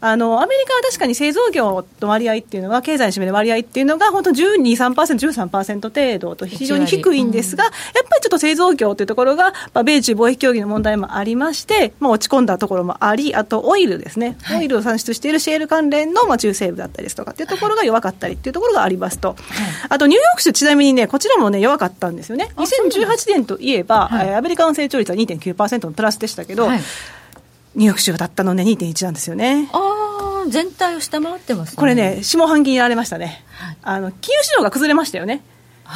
[0.00, 19.38] あのアメリカは確かに製造業の割合っていうのは、経済に占める割合っていうのが、本当12、3%、13%程度と非常に低いんですが、うん、やっぱりちょっと製造業というところが、まあ、米中貿易協議の問題もありまして、まあ、落ち込んだところもあり、あとオイルですね、はい、オイルを産出しているシェール関連の、まあ、中西部だったりですとかっていうところが弱かったりっていうところがありますと、はい、
[19.88, 22.50] あとニューヨーク州、ちなみにね、こちらもね、弱かったんですよね。
[22.56, 26.80] 2018年といえば、はい、アメリカの成長率は2.9%のプラスでしたけど、はい
[27.78, 29.70] ニューヨーク州だったのね、2.1なんですよね。
[29.72, 33.44] ああ、全体を下回ってます、ね、これね、下半期にやられましたね。
[33.52, 35.42] はい、あの金融市場が崩れましたよね。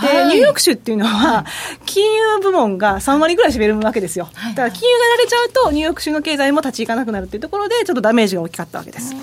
[0.00, 1.44] で、はい、ニューヨーク州っていうのは、
[1.84, 9.14] 金融部門が3割ぐらい占めるわけですよ、だから金融がやられちゃうと、ニューヨーク州の経済も立ち行かなくなるっていうところで、ちょっとダメージが大きかったわけです。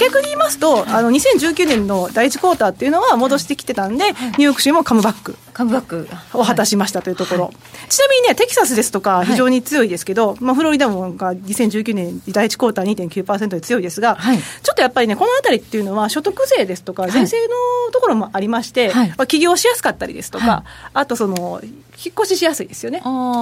[0.00, 5.36] 逆に言いますと、あの2019年の第1クォーターっていうのは戻してきてたんで、ニューヨーク州もカムバック。
[5.56, 7.54] カムバックを果たしましたというところ、はい、
[7.88, 23.00] ちなみにね、テキサスですとか、非常に強いですけど、はい、まあ、フロリダもが2019年、第1クォーター2.9%で強いですが、はい、ちょっとやっぱりね、このあたりっていうのは、所得税ですとか、税制のところもありまして、まあ、起業しやすかったりですとか、あとその、引っ越ししやすいですよね。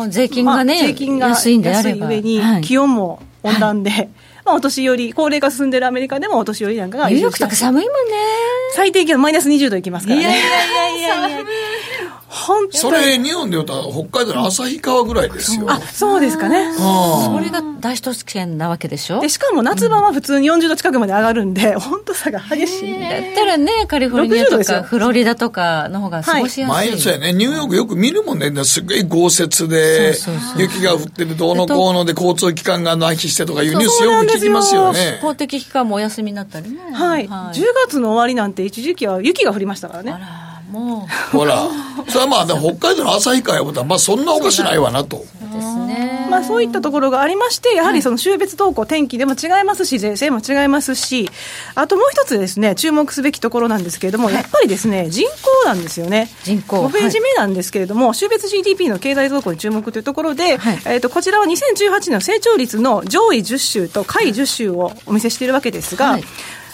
[0.09, 1.51] 税金がね、まあ、税金が安
[1.91, 4.09] い上に、気温も温暖で、
[4.47, 8.17] まあ、お年寄り、高齢化進んでるアメリカでもお年寄りなんかがニューヨークとか寒いもんね。
[8.75, 10.23] 最低気温マイナス20度いきますからね。
[10.23, 10.49] いやいや
[10.97, 11.94] いやいや本当
[12.71, 15.71] それ日本で言うと北海道の旭川ぐらいですよ。
[15.71, 16.75] あそうですかね。
[16.77, 19.21] それが大都市圏なわけでしょ？
[19.21, 27.33] でしかも夏場は普通に40度近くまで上がるんで、温度差が激しいだったらねカリフォルニアとかフロリダとかの方が過ごしやすい、はい、毎日やね。
[27.33, 28.53] ニューヨークよく見るもんね。
[28.65, 30.15] すごい豪雪で
[30.57, 35.19] 雪が降ってるどうのこうので交通機関が麻痺してとかいうニュースよく聞きますよね。
[35.23, 36.79] 公的機関もお休みになったりね。
[36.93, 40.13] はい、はい、10月の終わりなんて一時期は雪が降りましたからね。
[40.13, 40.44] あら
[40.75, 41.07] も。
[41.33, 41.69] うほら
[42.09, 45.19] それはまあ北海道の旭川やことはまあそんなおかしないわなと。
[45.19, 46.27] そうですね。
[46.31, 51.31] まあそういったところがありましてやはりその週別動向天気でも違いますし税制も違いますし
[51.75, 56.29] あともう一つですね注目すべきところなんですけれども、やっぱりですね人口なんですよね。
[56.43, 66.19] 人口5ページ目なんですけれども、週別 GDP の経済動向に注目というところで、えー、とこちらは2018年の成長率の上位10州と下位10州をお見せしているわけですが、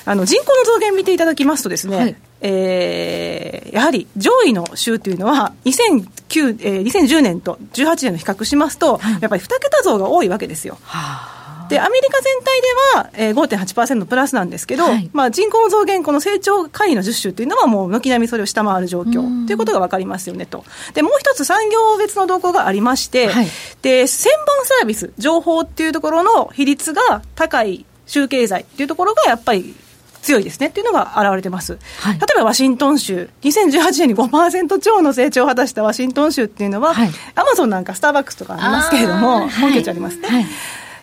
[0.05, 10.79] あの人口の増減見ていただきますとですね、はい、えー、やはり上位の州というのは2009、えー、2010年と18年の比較しますと、はい、やっぱり2桁増が多いわけですよ。
[10.83, 11.41] はあ。
[11.71, 12.69] でアメリカ全体で
[12.99, 19.47] は、えー、5.8%プラスなんですけど、はい、まあ、人口の増減、この成長会の10州というのは、もう軒並みそれを下回る状況。
[19.47, 20.65] ということが分かりますよねと。
[20.95, 23.49] でもう一つ、産業別の動向がありまして、はい、
[23.83, 29.77] で専門サービス、情報っていうところの比率が高い州経済っていうところがやっぱり
[30.23, 36.95] 強いですねっていうのが現れてます、はい、例えばワシントン州、2018年に5%超の成長を果たしたワシントン州っていうのは、
[37.35, 40.29] アマゾンなんかスターバックスとかありますけれども、本拠地ありますね。
[40.29, 40.47] はい。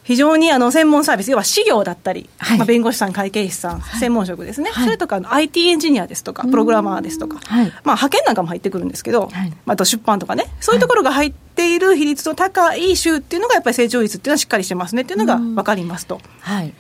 [0.08, 9.30] 非常にあの専門サービス、要は事業だったり、はい、まあ、弁護士さん、会計士さん、はい、専門職ですね、はい、それとか IT エンジニアですとか、プログラマーですとか、まあ、派遣なんかも入ってくるんですけど、
[9.66, 16.22] まあ、あと出版とかね、そういうところが入っている比率の高い州っていうのが、やっぱり成長率っていうのはしっかりしてますねっていうのが分かりますと。
[16.40, 16.74] はい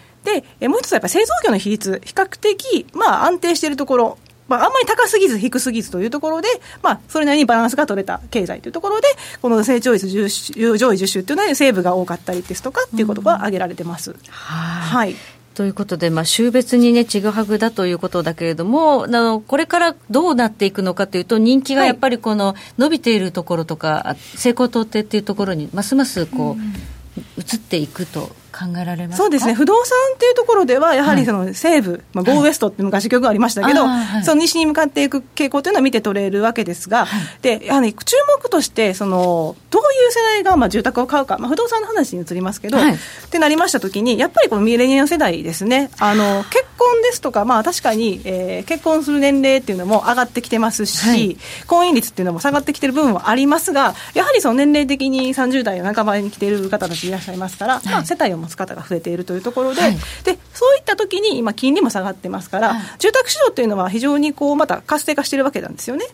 [0.59, 4.17] で、もう一つはやっぱり製造業の比率、比較的、まあ、安定しているところ、
[4.47, 6.47] まあ、あんまり高すぎず低すぎずというところで、
[6.81, 9.07] まあ、それなりにバランスが取れた経済というところで、
[9.41, 14.15] この成長率上位10週というのは、西部が多かったりですとかっていうことが挙げられてます。
[14.29, 15.15] はい。
[15.53, 26.73] ということで、まあ、州別にね、ちぐはぐだということだけれども、あのこれからどうなっていくのかというと、人気がやっぱりこの伸びているところとか、はい、成功到底っていうところに、ますますこう、うん、
[27.39, 42.81] 移っていくと考えられますそうですね、不動産っていうところでは、やはりその西部、はい、まあ、ゴーウエストって昔曲がありましたけど、はい、その西に向かっていく傾向というのは見て取れるわけですが、はい、でやはり注目として、そのどういう世代がまあ住宅を買うか、まあ、不動産の話に移りますけど、っ
[43.29, 51.37] てなりましたときに、やっぱりこのミレニアム世代ですね、あの結婚ですとか、まあ、確かに、えー、結婚する年齢っていうのも上がってきてますし、
[51.67, 66.05] 婚姻率っていうのも下がってきてる部分はありますが、やはりその年齢的に30代の半ばに来ている方たちいらっしゃいますから、まあ、世帯を持つ方が増えているというところではい、でそういった時に今、金利も下がってますから、はい、住宅市場というのは非常にこうまた活性化しているわけなんですよね。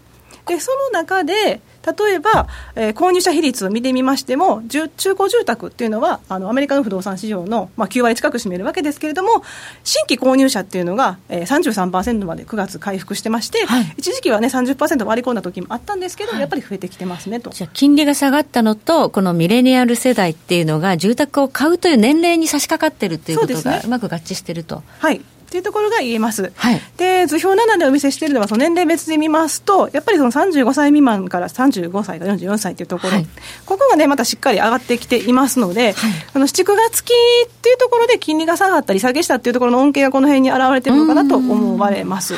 [0.46, 9.44] でその中で例えば、えー、購入者比率を見てみましても、中古住宅っていうのは、あのアメリカの不動産市場の、まあ、9割近く占めるわけですけれども、
[9.84, 17.50] 新規購入者っていうのが、えー、33%まで9月回復してまして、はい、一時期はね、30%割り込んだ時もあったんですけど、はい、やっぱり増えてきてますねと。
[17.50, 24.84] じゃ金利が下がったのと、このミレニアル世代っていうのが、住宅を買うという年齢に差し掛かってるっていうことが、うまく合致してると。
[25.00, 25.22] はい
[25.54, 26.52] というところが言えます。
[26.56, 33.28] はい、で、図表7でお見せしているのは、その年齢別で見ますと、やっぱりその35歳未満から35歳から44歳というところ、はい、
[33.68, 37.14] ここがね、またしっかり上がってきていますので、はい、あの7、9月期
[37.46, 42.34] っていうところで金利が下がったり、下げしたっていうところの恩恵がこの辺に現れてるのかなと思われます。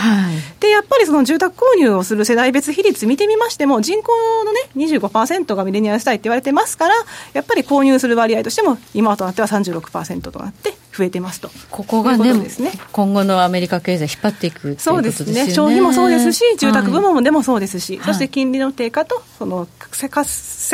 [0.59, 4.11] で、やっぱりその住宅購入をする世代別比率見てみましても、人口
[4.43, 6.95] のね、25%がミレニアル世代って言われてますから、
[7.31, 11.51] やっぱり購入する割合としても、今となっては36%となって、増えてますと。
[11.69, 12.49] ここがね、ね
[12.91, 15.51] 今後のアメリカ経済引っ張っていくそうですね。
[15.51, 20.09] 消費もそうですし、住宅部門でもそうですし、はい、そして金利の低下と、その世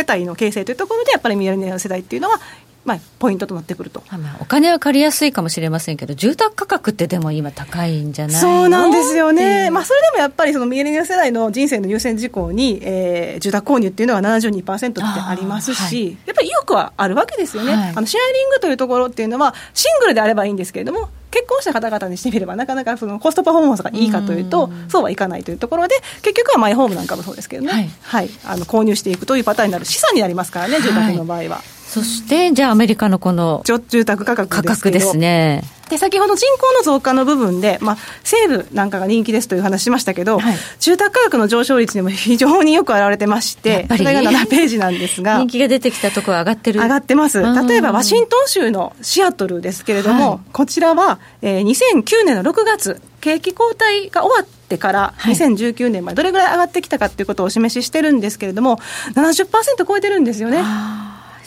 [0.09, 2.39] 帯の形成というところで、やっぱりミレニアル世代っていうのは、
[2.84, 4.03] まあ、ポイントとなってくると、
[4.39, 31.61] お金は借りやすいかもしれませんけど、住宅価格ってでも今、高いんじゃないそうなんですよね、まあ、それでもやっぱりそのミレニアル世代の人生の優先事項に、えー、住宅購入っていうのは72%ってありますし、はい、やっぱり意欲はあるわけですよね、はい、あのシェアリングというところっていうのは、シングルであればいいんですけれども、結婚した方々にしてみれば、なかなかそのコストパフォーマンスがいいかというと、うそうはいかないというところで、結局はマイホームなんかもそうですけどね、はい、はい、あの購入していくというパターンになる資産になりますからね、住宅の場合は。
[31.91, 35.61] そして、じゃあ、アメリカのこの住宅価格価格ですね。
[35.89, 46.79] で先ほど人口の増加の部分で、まあ、西部なんかが人気ですという話しましたけど、はい、住宅価格の上昇率にも非常によく表れてまして、それが7ページなんですが、人気が出てきたところ上がってる。
[46.79, 58.79] 上がってます、例えばワシントン州のシアトルですけれども、はい、こちらは、えー、2009年の6月、景気後退が終わってから、2019年までどれぐらい上がってきたかということをお示ししてるんですけれども、
[59.15, 60.63] 70%超えてるんですよね。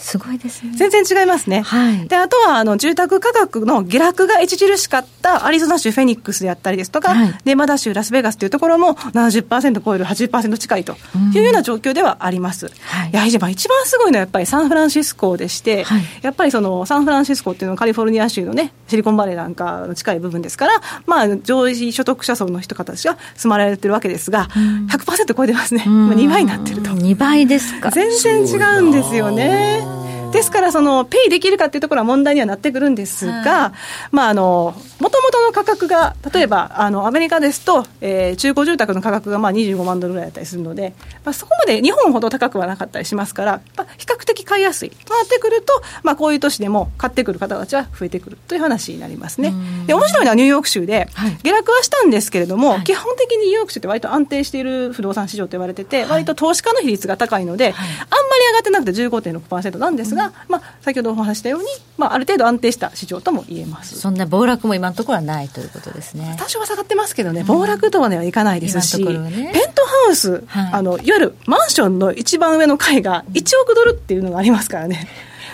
[0.05, 0.71] すごいですね。
[0.75, 1.61] 全然違いますね。
[1.61, 2.07] はい。
[2.07, 10.95] で、あとは、あの、住宅価格の下落が著しかったアリゾナ州フェニックスであったりですとか、はい、ネバダ州ラスベガスというところも70%超える80%近いと
[11.33, 12.67] いうような状況ではあります。
[12.67, 13.09] はい。
[13.09, 25.83] いや、一番すごいのはやっぱりサンフランシスコでして、はい、やっぱりその、サンフランシスコっていうのはカリフォルニア州のね、シリコンバレーなんかの近い部分ですから、まあ、上位所得者層の人方たちが住まれてるわけですが、100%超えてますね。
[25.87, 26.91] まあ、2倍になってると。
[26.91, 27.89] 2倍ですか。
[27.89, 28.11] 全
[28.45, 29.94] 然違うんですよね。
[30.35, 33.73] ですから、その、ペイできるかっていうところは問題にはなってくるんですが、
[34.11, 44.89] まあ、あの、もともとの価格が、例えば、あの、アメリカですと、えー、中古住宅の価格がまあ25万ドルぐらいだったりするので、まあ、そこまで日本ほど高くはなかったりしますから、まあ、比較的買いやすい。
[44.89, 49.53] となってくると、まあ、こういう都市でも買ってくる方たちは増えてくるという話になりますね。
[49.87, 51.07] で、面白いのはニューヨーク州で、
[51.43, 61.67] 下落はしたんですけれども、はい、基本的にニューヨーク州って割と安定している不動産市場と言われてて、割と投資家の比率が高いので、はい、あんまり上がってなくて15.6%なんですが、まあ、先ほどお話したように、
[61.97, 75.07] まあ、ある程度安定した市場とも言えますそんな暴落も今のところはないということですね多少は下がってますけどね、暴落とは、ね、はいかないですし、ね、ペントハウス、はい、あのいわゆるマンションの一番上の階が1億ドルっていうのがありますからね。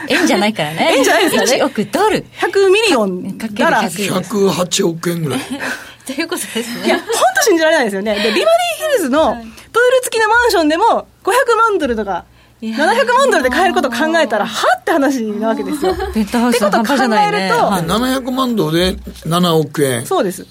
[0.07, 0.93] 円じゃないからね。
[0.97, 1.63] 円じゃないですかね。
[1.63, 2.26] 1億ドル。
[2.39, 3.84] 100 million dollar。
[3.84, 5.39] 108億円ぐらい。
[6.05, 6.86] ということですね。
[6.86, 7.05] いや、本
[7.38, 8.15] 当信じられないですよね。
[8.15, 8.45] で、ビバリー
[8.93, 12.26] ヒルズのプール付きのマンションでも500万ドルとか
[12.62, 15.95] 700万ドルで買えることを考えたら、はって話なわけですよ。
[16.14, 17.51] ペントハウスの半じゃないね。
[17.51, 18.95] はい、700万ドルで
[19.26, 20.05] 7億円。
[20.05, 20.45] そうです。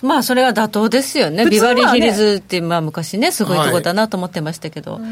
[0.00, 1.44] まあ、それは妥当ですよね。
[1.44, 4.94] ねビバリーヒルズって、まあ、昔ね、すごいとこだなと思ってましたけど。
[4.94, 5.02] はい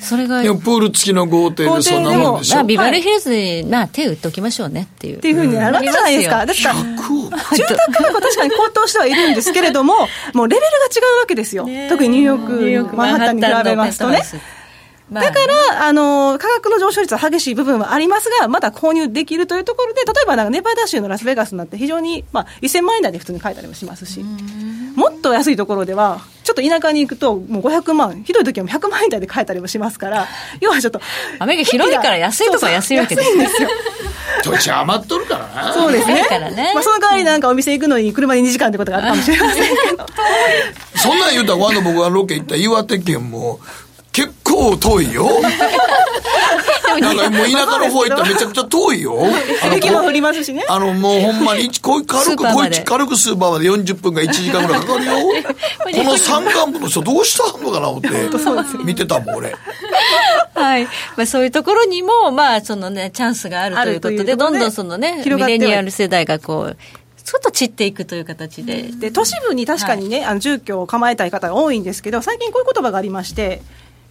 [0.00, 0.42] それが。
[0.42, 2.54] プール付きの豪邸でそんなもんでしょ。
[2.54, 5.16] まあ、ビバリーヒルズに、まあ、手打っておきましょうねっていう。
[5.16, 6.46] っていうふうになるわけじゃないですか？
[6.46, 6.86] ですから、住
[7.66, 9.94] 宅価格は確かに高騰してはいるんですけれども、
[10.34, 11.66] もうレベルが違うわけですよ。
[11.88, 14.22] 特にニューヨーク、マンハッタンに比べますとね。
[15.12, 15.38] だか
[15.72, 24.22] ら、あの、価格の上昇率は激しい部分はありますが、まだ購入できるというところで、例えばなんかネバダ州のラスベガスになって非常に、まあ、1000万円台で普通に買えたりもしますし、
[24.96, 30.26] もっと安いところでは、ちょっと田舎に行くと、もう500万、ひどい時は100万円台で買えたりもしますから、
[30.60, 31.00] 要はちょっと。
[31.38, 33.38] アメリカ広いから安いとか安いわけですよ。
[33.38, 33.68] 安いんですよ。
[34.44, 35.72] 土地余っとるからな。
[35.72, 36.14] そうですね。
[36.14, 40.06] ねまあ、その代わりなんかお店行くのに車で2時間ってことがあるかもしれませんけど。
[40.96, 43.60] そんなん言うたら、今度僕がロケ行った岩手県も、
[44.18, 45.28] 結構遠いよ。
[47.00, 49.16] なんかもう田舎の方行ったらめちゃくちゃ遠いよ。
[49.72, 50.64] 雪も降りますしね。
[50.68, 55.12] あの、もうほんまに、こう軽く、こい軽くスーパーまで40分か1時間ぐらいかかるよ。
[55.94, 58.08] この山間部の人どうしたのかな思って、
[58.82, 59.54] 見てたもん、俺。
[60.54, 60.84] はい。
[61.16, 66.76] まあそういうところにも、まあそのね、チャンスがあるということで、どんどんそのね、ミレニアル世代がこう、
[67.28, 68.88] ちょっと散っていくという形で。
[68.98, 73.60] で、都市部に確かにね、はい、あの住居を構えたい方が多いんですけど、最近こういう言葉がありまして、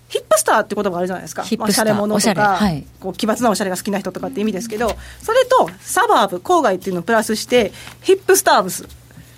[0.07, 1.43] ヒップスターって言葉があるじゃないですか。
[1.43, 1.93] ヒップスター。
[1.93, 8.87] まあ、者とか、はい、こう奇抜なおしゃれが好きな人とかって意味ですけど、それとサバーブ、郊外っていうのをプラスして、ヒップスターブス。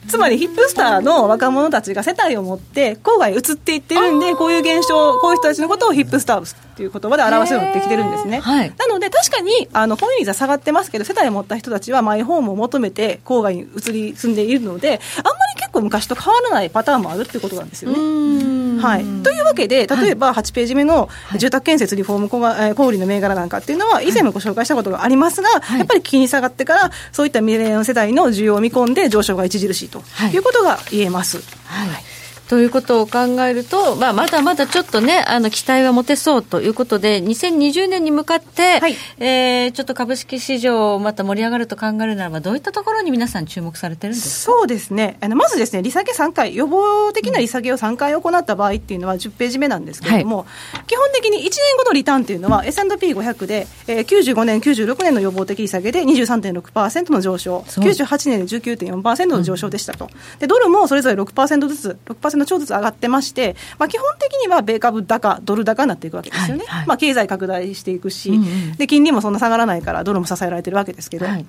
[0.08, 18.59] つまりヒップスターの若者たちが世帯を持って郊外に移っていってるんでこういう現象こういう人たちのことをヒップスターっていう言葉で表すようになってきてるんですね、はい、なので確かにあの本率は下がってますけど世帯を持った人たちはマイホームを求めて郊外に移り住んでいるのであんまり結構昔と変わらないパターンもあるってことなんですよね。
[18.80, 30.04] はい、というわけで例えば8ページ目の住宅建設リフォーム小が小売の銘柄なんかっていうのは以前もご紹介したことがありますが、やっぱり金利下がってからそういったミレニアム世代の需要を見込んで上昇が著しいと
[30.34, 31.38] いうことが言えます。
[31.66, 32.09] はい
[32.50, 50.38] ということを考えると、まあ、まだまだちょっとね、あの期待は持てそうということで、2020年に向かって、はい、えー、ちょっと株式市場、また盛り上がると考えるならば、どういったところに皆さん、注目されてるんですそうですね、あのまずですね、利下げ3回、予防的な利下げを3回行った場合っていうのは10ページ目なんですけれども、
[50.74, 60.10] はい、基本的に1年後のリターンっていうのは、S&P500 で、えー、95年、96年の予防的利下げで23.6%の上昇、98年で19.4%の上昇でしたと。
[60.40, 71.46] でドルもそれぞれ6%ずつ、6%超ずつ上がってまして、まあ、基本的には米株高、ドル高になっていくわけですよね、はいはい、まあ、経済拡大していくし、うんうん、で、金利もそんな下がらないから、ドルも支えられてるわけですけど、はい、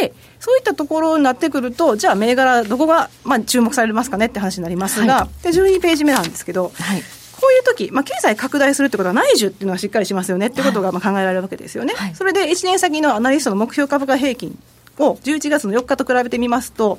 [0.00, 7.02] で、そういったところになってくると、じゃあ、銘柄、どこが、まあ、注目されますかねって話になりますが、はい、で12ページ目なんですけど、はい。
[7.40, 11.94] こういう時、まあ、経済拡大するってことは内需っていうのはしっかりしますよねってことがまあ考えられるわけですよね。
[11.94, 14.58] はい、それで1年先のアナリストの目標株価平均
[14.98, 16.98] を11月の4日と比べてみますと、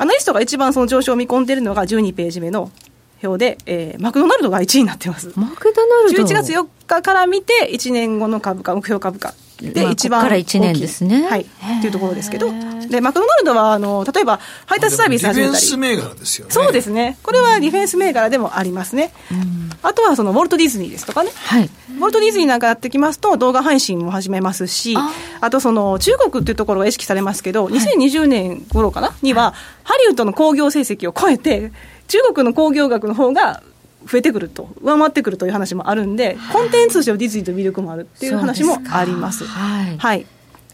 [0.00, 2.72] アナリストが一番その上昇を見込んでいるのが12ページ目の
[3.22, 5.30] 表で、えー、マクドナルドが1位になってます。
[5.38, 9.34] マクドナルド ?11 月4日から見て、1年後の株価、目標株価。
[9.60, 11.26] で、一番から1年ですね。
[11.26, 11.42] はい。
[11.42, 11.46] っ
[11.80, 12.50] ていうところですけど。
[12.88, 15.52] で、マクドナルドは、あの、例えば、配達サービス始めたり。
[15.52, 16.52] ディフェンス銘柄ですよね。
[16.52, 17.18] そうですね。
[17.22, 19.12] これはディフェンス銘柄でもありますね。
[19.30, 21.30] うん、あとは、その、ウォルト・ディズニーですとかね。
[21.34, 21.64] はい。
[21.64, 24.96] ウォルト・ディズニーなんかやってきますと、動画配信も始めますし、
[25.40, 29.14] あと、その、中国っていうところが意識されますけど、2020年頃かな？
[29.22, 29.54] には、
[29.84, 31.72] ハリウッドの興行成績を超えて、
[32.08, 33.62] 中国の興行額の方が
[34.06, 39.44] 増えてくると、上回ってくるという話もあるんで、コンテンツとしてはディズニーと魅力もあるっていう話もあります。
[39.44, 40.26] はい、はい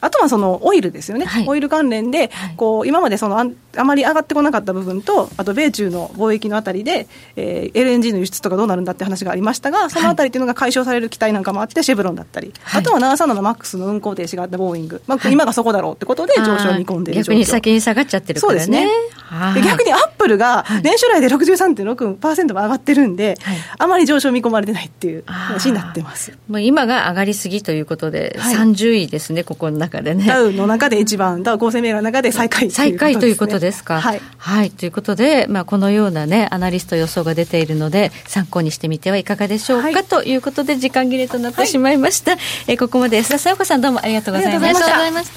[0.06, 3.46] あとはそのオイルですよね、はい、オイル関連で、こう今までそのあ
[3.76, 18.60] あまり上がってこなかった部分と、あと米中の貿易のあたりで、えー、LNG の輸出とかどうなるんだって話がありましたが、そのあたりっていうのが解消される期待なんかもあって、シェブロンだったり、はい、あとは737のマックスの運航停止があったボーイング、まあ、今がそこだろうってことで上昇を見込んでいる逆に先に下がっちゃってるからね。
[18.60, 19.16] そうですね。
[19.54, 26.32] で逆にアップルが年初来で63.6%も上がってるんで、はい、あまり上昇見込まれてないっていう話になってます。
[26.48, 30.24] もう今が上がりすぎということで、はい、30位ですね、ここの中でね。
[30.26, 34.00] ダウの中で一番、ダウ構成銘柄の中で最下位、ね、最下位ということですか。
[34.00, 42.32] はい、はい、ということで、まあ、このようなね、アナリスト予想が出ているので、参考にしてみてはいかがでしょうか、はい、ということで、時間切れとなってしまいました。
[42.32, 44.68] はい、えここまで安田さよ子さん、どうもありがとうございました。
[44.68, 45.30] ありがとうございまし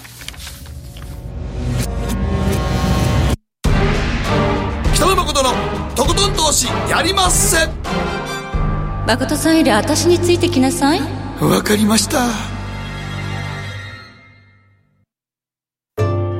[0.00, 0.16] た。
[4.94, 5.50] 北野誠の
[5.94, 7.68] とことん投資やりまっせ
[9.06, 11.00] 誠さんより私についてきなさい
[11.40, 12.55] わかりました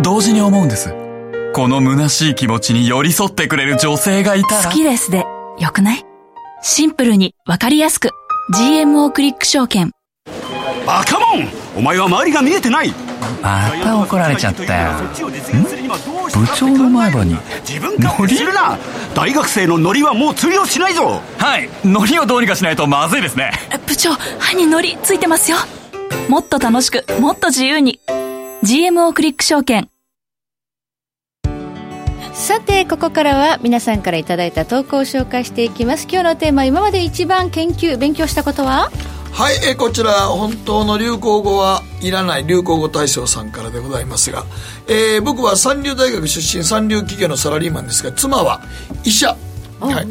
[0.00, 0.94] 同時に思うんです。
[1.54, 4.64] この虚しい気持ちに寄り添ってくれる女性がいたら。
[4.64, 5.26] 好きですで
[5.58, 6.04] よくない？
[6.62, 8.10] シンプルにわかりやすく。
[8.54, 9.92] GMO クリック証券。
[10.86, 11.48] バカモン！
[11.76, 12.92] お前は周りが見えてない！
[13.42, 14.92] また怒られちゃったよ。
[16.32, 17.36] 部長の前歯に
[17.68, 18.78] 自分勝手するな！
[19.14, 21.20] 大学生のノリはもう通用しないぞ！
[21.38, 21.68] はい。
[21.84, 23.52] ノリをどうにかしないとまずいですね。
[23.86, 25.58] 部長歯にノリついてますよ。
[26.28, 28.00] もっと楽しくもっと自由に
[28.64, 29.88] GMO クリック証券。
[32.32, 36.06] さてここからは皆さんからいただいた投稿を紹介していきます。
[36.08, 38.88] 今日のテーマ今まで一番研究勉強したことは？
[39.32, 44.44] はい、えこちら本当の流行語はいらない流行語大賞さんからでございますが、
[44.86, 48.62] えー、僕は三流大学出身三流企業のサラリーマンですが妻は
[49.02, 49.36] 医者
[49.86, 50.06] はい。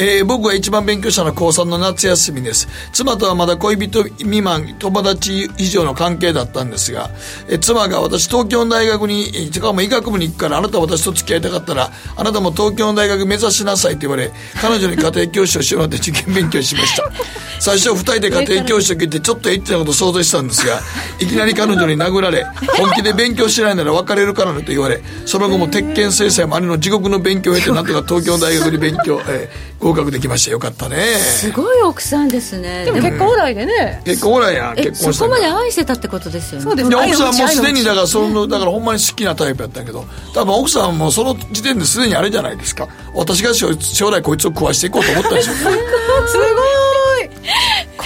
[0.00, 2.68] えー、僕が一番勉強したのは高3の夏休みです。
[2.92, 7.10] 妻とはまだ恋人未満友達以上の関係だったんですが、
[7.48, 17.10] えー、妻が私東京の大学にしかも医学部に行くからあなた私と付き合いたかったらあなたも東京の大学目指しなさいと言われ彼女に家庭教師をしようって受験勉強しました。
[17.60, 20.80] 最初2人で家庭教師と聞いてちょっとエッチなこと想像したんですが
[21.18, 22.46] いきなり彼女に殴られ
[22.76, 30.96] 本気で勉強しないなら別れるからねと言われその後も鉄拳制裁もありの地獄の勉強を経てなんとか東京大学に勉強、えー、合格できましたよかったね。
[31.16, 32.84] すごい奥さんですね。
[32.84, 36.64] でも結婚オーライでね、結婚オーライやん結婚したそこまで愛してたってことですよね。
[36.64, 40.04] そうです奥さんもすでにだからそのだからほんまに好きなタイプやったけど
[40.34, 42.88] 多分奥さんもその時点ですでにあれじゃないですか。
[43.14, 45.52] 私が将来こいつを食わしていこうと思ったでしょ。
[45.58, 45.74] すごい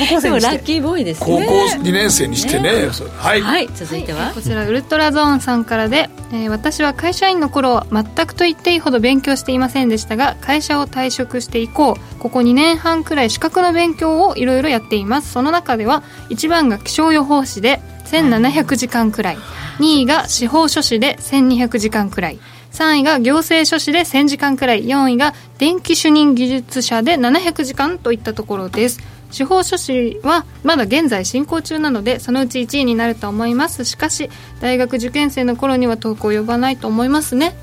[0.08, 1.26] 高校生ラッキーボーイですね。
[1.26, 15.32] 高校2年生にしてね、ね、はい、はい、続いては、はい、こちらウルトラゾーンさんからで、えー、私は会社員の頃は全くと言っていいほど勉強していませんでしたが会社を退職して以降ここ2年半くらい資格の勉強をいろいろやっています。
[15.32, 19.36] その中では1番が気象予報士で1700時間くらい。
[19.78, 22.38] 2位が司法書士で1200時間くらい。
[22.72, 24.86] 3位が行政書士で1000時間くらい。
[24.86, 29.00] 4位が電気主任技術者で700時間といったところです
[29.32, 33.84] 司法書士はまだ現在進行中なのでそのうち1位になると思います。
[33.84, 34.30] しかし
[34.60, 37.54] 大学受験生の頃には遠く及ばないと思いますね。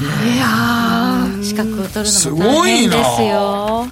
[0.00, 3.86] いや資格を取るのも大変ですよ。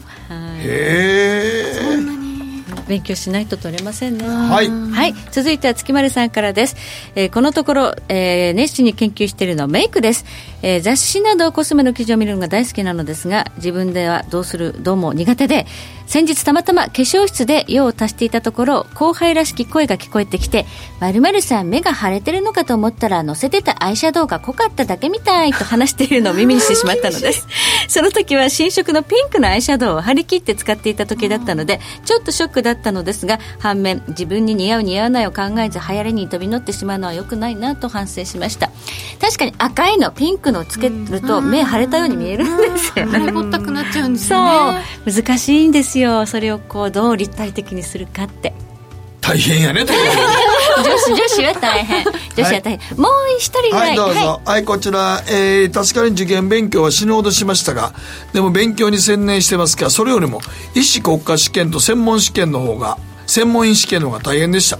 [0.59, 4.26] へえそんなに勉強しないと取れませんね。
[4.26, 6.76] はい、はい、続いては月丸さんからです、
[7.14, 10.24] えー、このところ、えー、熱心に研究しているのはメイクです、
[10.62, 15.66] えー、雑誌などコスメの記事を見るのが大好きなのですが自分ではどうするどうも苦手で
[16.07, 20.64] 先日たまたま化粧室で用を足していたところ後輩らしき声が聞こえてきて
[21.00, 27.46] 「まるさん目が腫れてるのかと思ったら乗せてたアイシャドウが濃かっただけみたい」と話しているのを耳にしてしまったのです。
[27.88, 38.70] その時は新色のピンクのアイシャドウを張り切って使っていた時だったのでちょっとショックだったのですが反面自分に似合う似合わないを考えず流行りに飛び乗ってしまうのは良くないなと反省しました。
[39.20, 48.52] 確かに赤いのピンクのつけると目腫れたように見えるんですよねぼったくなっちゃうんですよねそう難しいんですよそれをこうどう立体的にするかって
[49.20, 57.92] 大変やね女子女子は大変女子は大変、はい、もう一人ぐらいはいどうぞ、はい、はい、こちら、えー、確かに受験勉強は死ぬほどしましたが
[58.32, 60.40] でも勉強に専念してますからそれよりも
[60.74, 64.79] 医師国家試験と専門試験の方が専門医試験の方が大変でした。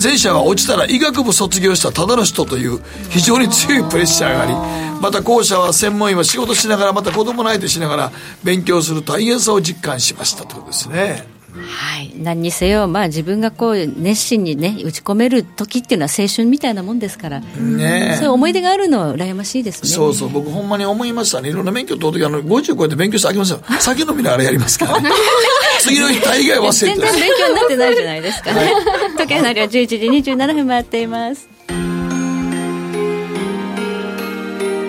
[0.00, 2.80] 前者は落ちたら医学部卒業したただの人という
[3.10, 8.12] 非常に強いプレッシャーがありまた後者は専門医は仕事しながらまた子供の相手しながら
[8.44, 11.37] 勉強する大変さを実感しましたということですね。
[11.60, 19.88] はい、何にせよ、まあ、自分がこう熱心に、ね、打ち込める時っていうのは青春みたいなもんですから、ね、そういう思い出があるのは羨ましいですね。
[19.88, 20.28] そうそう。
[20.28, 21.50] 僕ほんまに思いましたね。
[21.50, 25.00] いろんな免許取る時あの50超えて勉強してあげますよ 酒飲みながらやりますから。
[25.00, 25.10] ね
[25.80, 28.52] 次の日大概忘れて全然勉強になってないじゃないですか。
[28.52, 29.96] ね、はい、時計なりは11時
[30.32, 31.48] 27分回っています。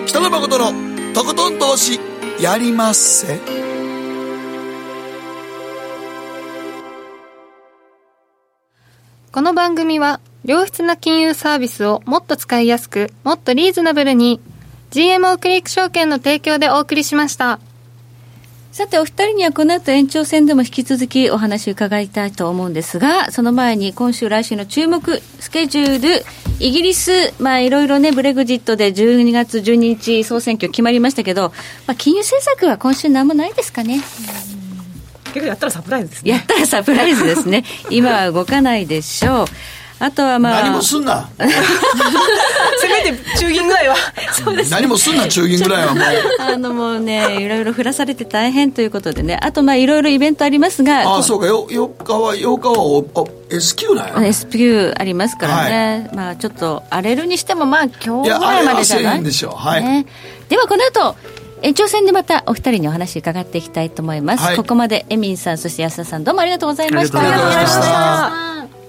[0.06, 0.72] 北野誠の
[1.14, 2.00] とことん投資
[2.40, 3.59] やりまっせ
[9.32, 14.40] この番組は良質な金融サービスをもっと使いやすくもっとリーズナブルに
[14.90, 17.60] GMO クリック証券の提供でお送りしました。
[18.72, 26.24] さてお二人にはこの後延長戦でも引き続きお話伺いたいと思うんですがその前に今週来週の注目スケジュール
[26.60, 31.52] イギリスまあいろいろねブレグジットで12月12日総選挙決まりましたけど、
[31.88, 34.00] まあ、金融政策は今週何もないですかね、
[35.30, 36.30] 結局やったらサプライズですね。
[36.32, 37.64] やったらサプライズですね。
[37.90, 39.46] 今は動かないでしょう。
[40.02, 40.62] あとはまあ。
[40.62, 41.28] 何もすんな。
[41.38, 43.94] せめて中銀ぐらいは。
[44.32, 46.04] そうです、ね、何もすんな中銀ぐらいはもう。
[46.40, 49.38] あのもうねいろいろ降らされて大変ということでね。
[49.42, 51.02] あとまあいろいろイベントありますが。
[51.02, 51.46] ああそうか。
[51.46, 54.28] よ4日は8日はお S q なんや。
[54.28, 59.22] S q ありますからね、はい、まあちょっと荒れるにしてもまあ今日ぐらいまでじゃない？
[59.22, 60.06] でしょう、はい、ね、
[60.48, 61.14] ではこの後
[61.62, 67.20] 延長戦でまたお二人にお話伺っていきたいと思います、はい、ここまでエミンさんそして安田さんどうもありがとうございました。
[67.20, 68.79] ありがとうございました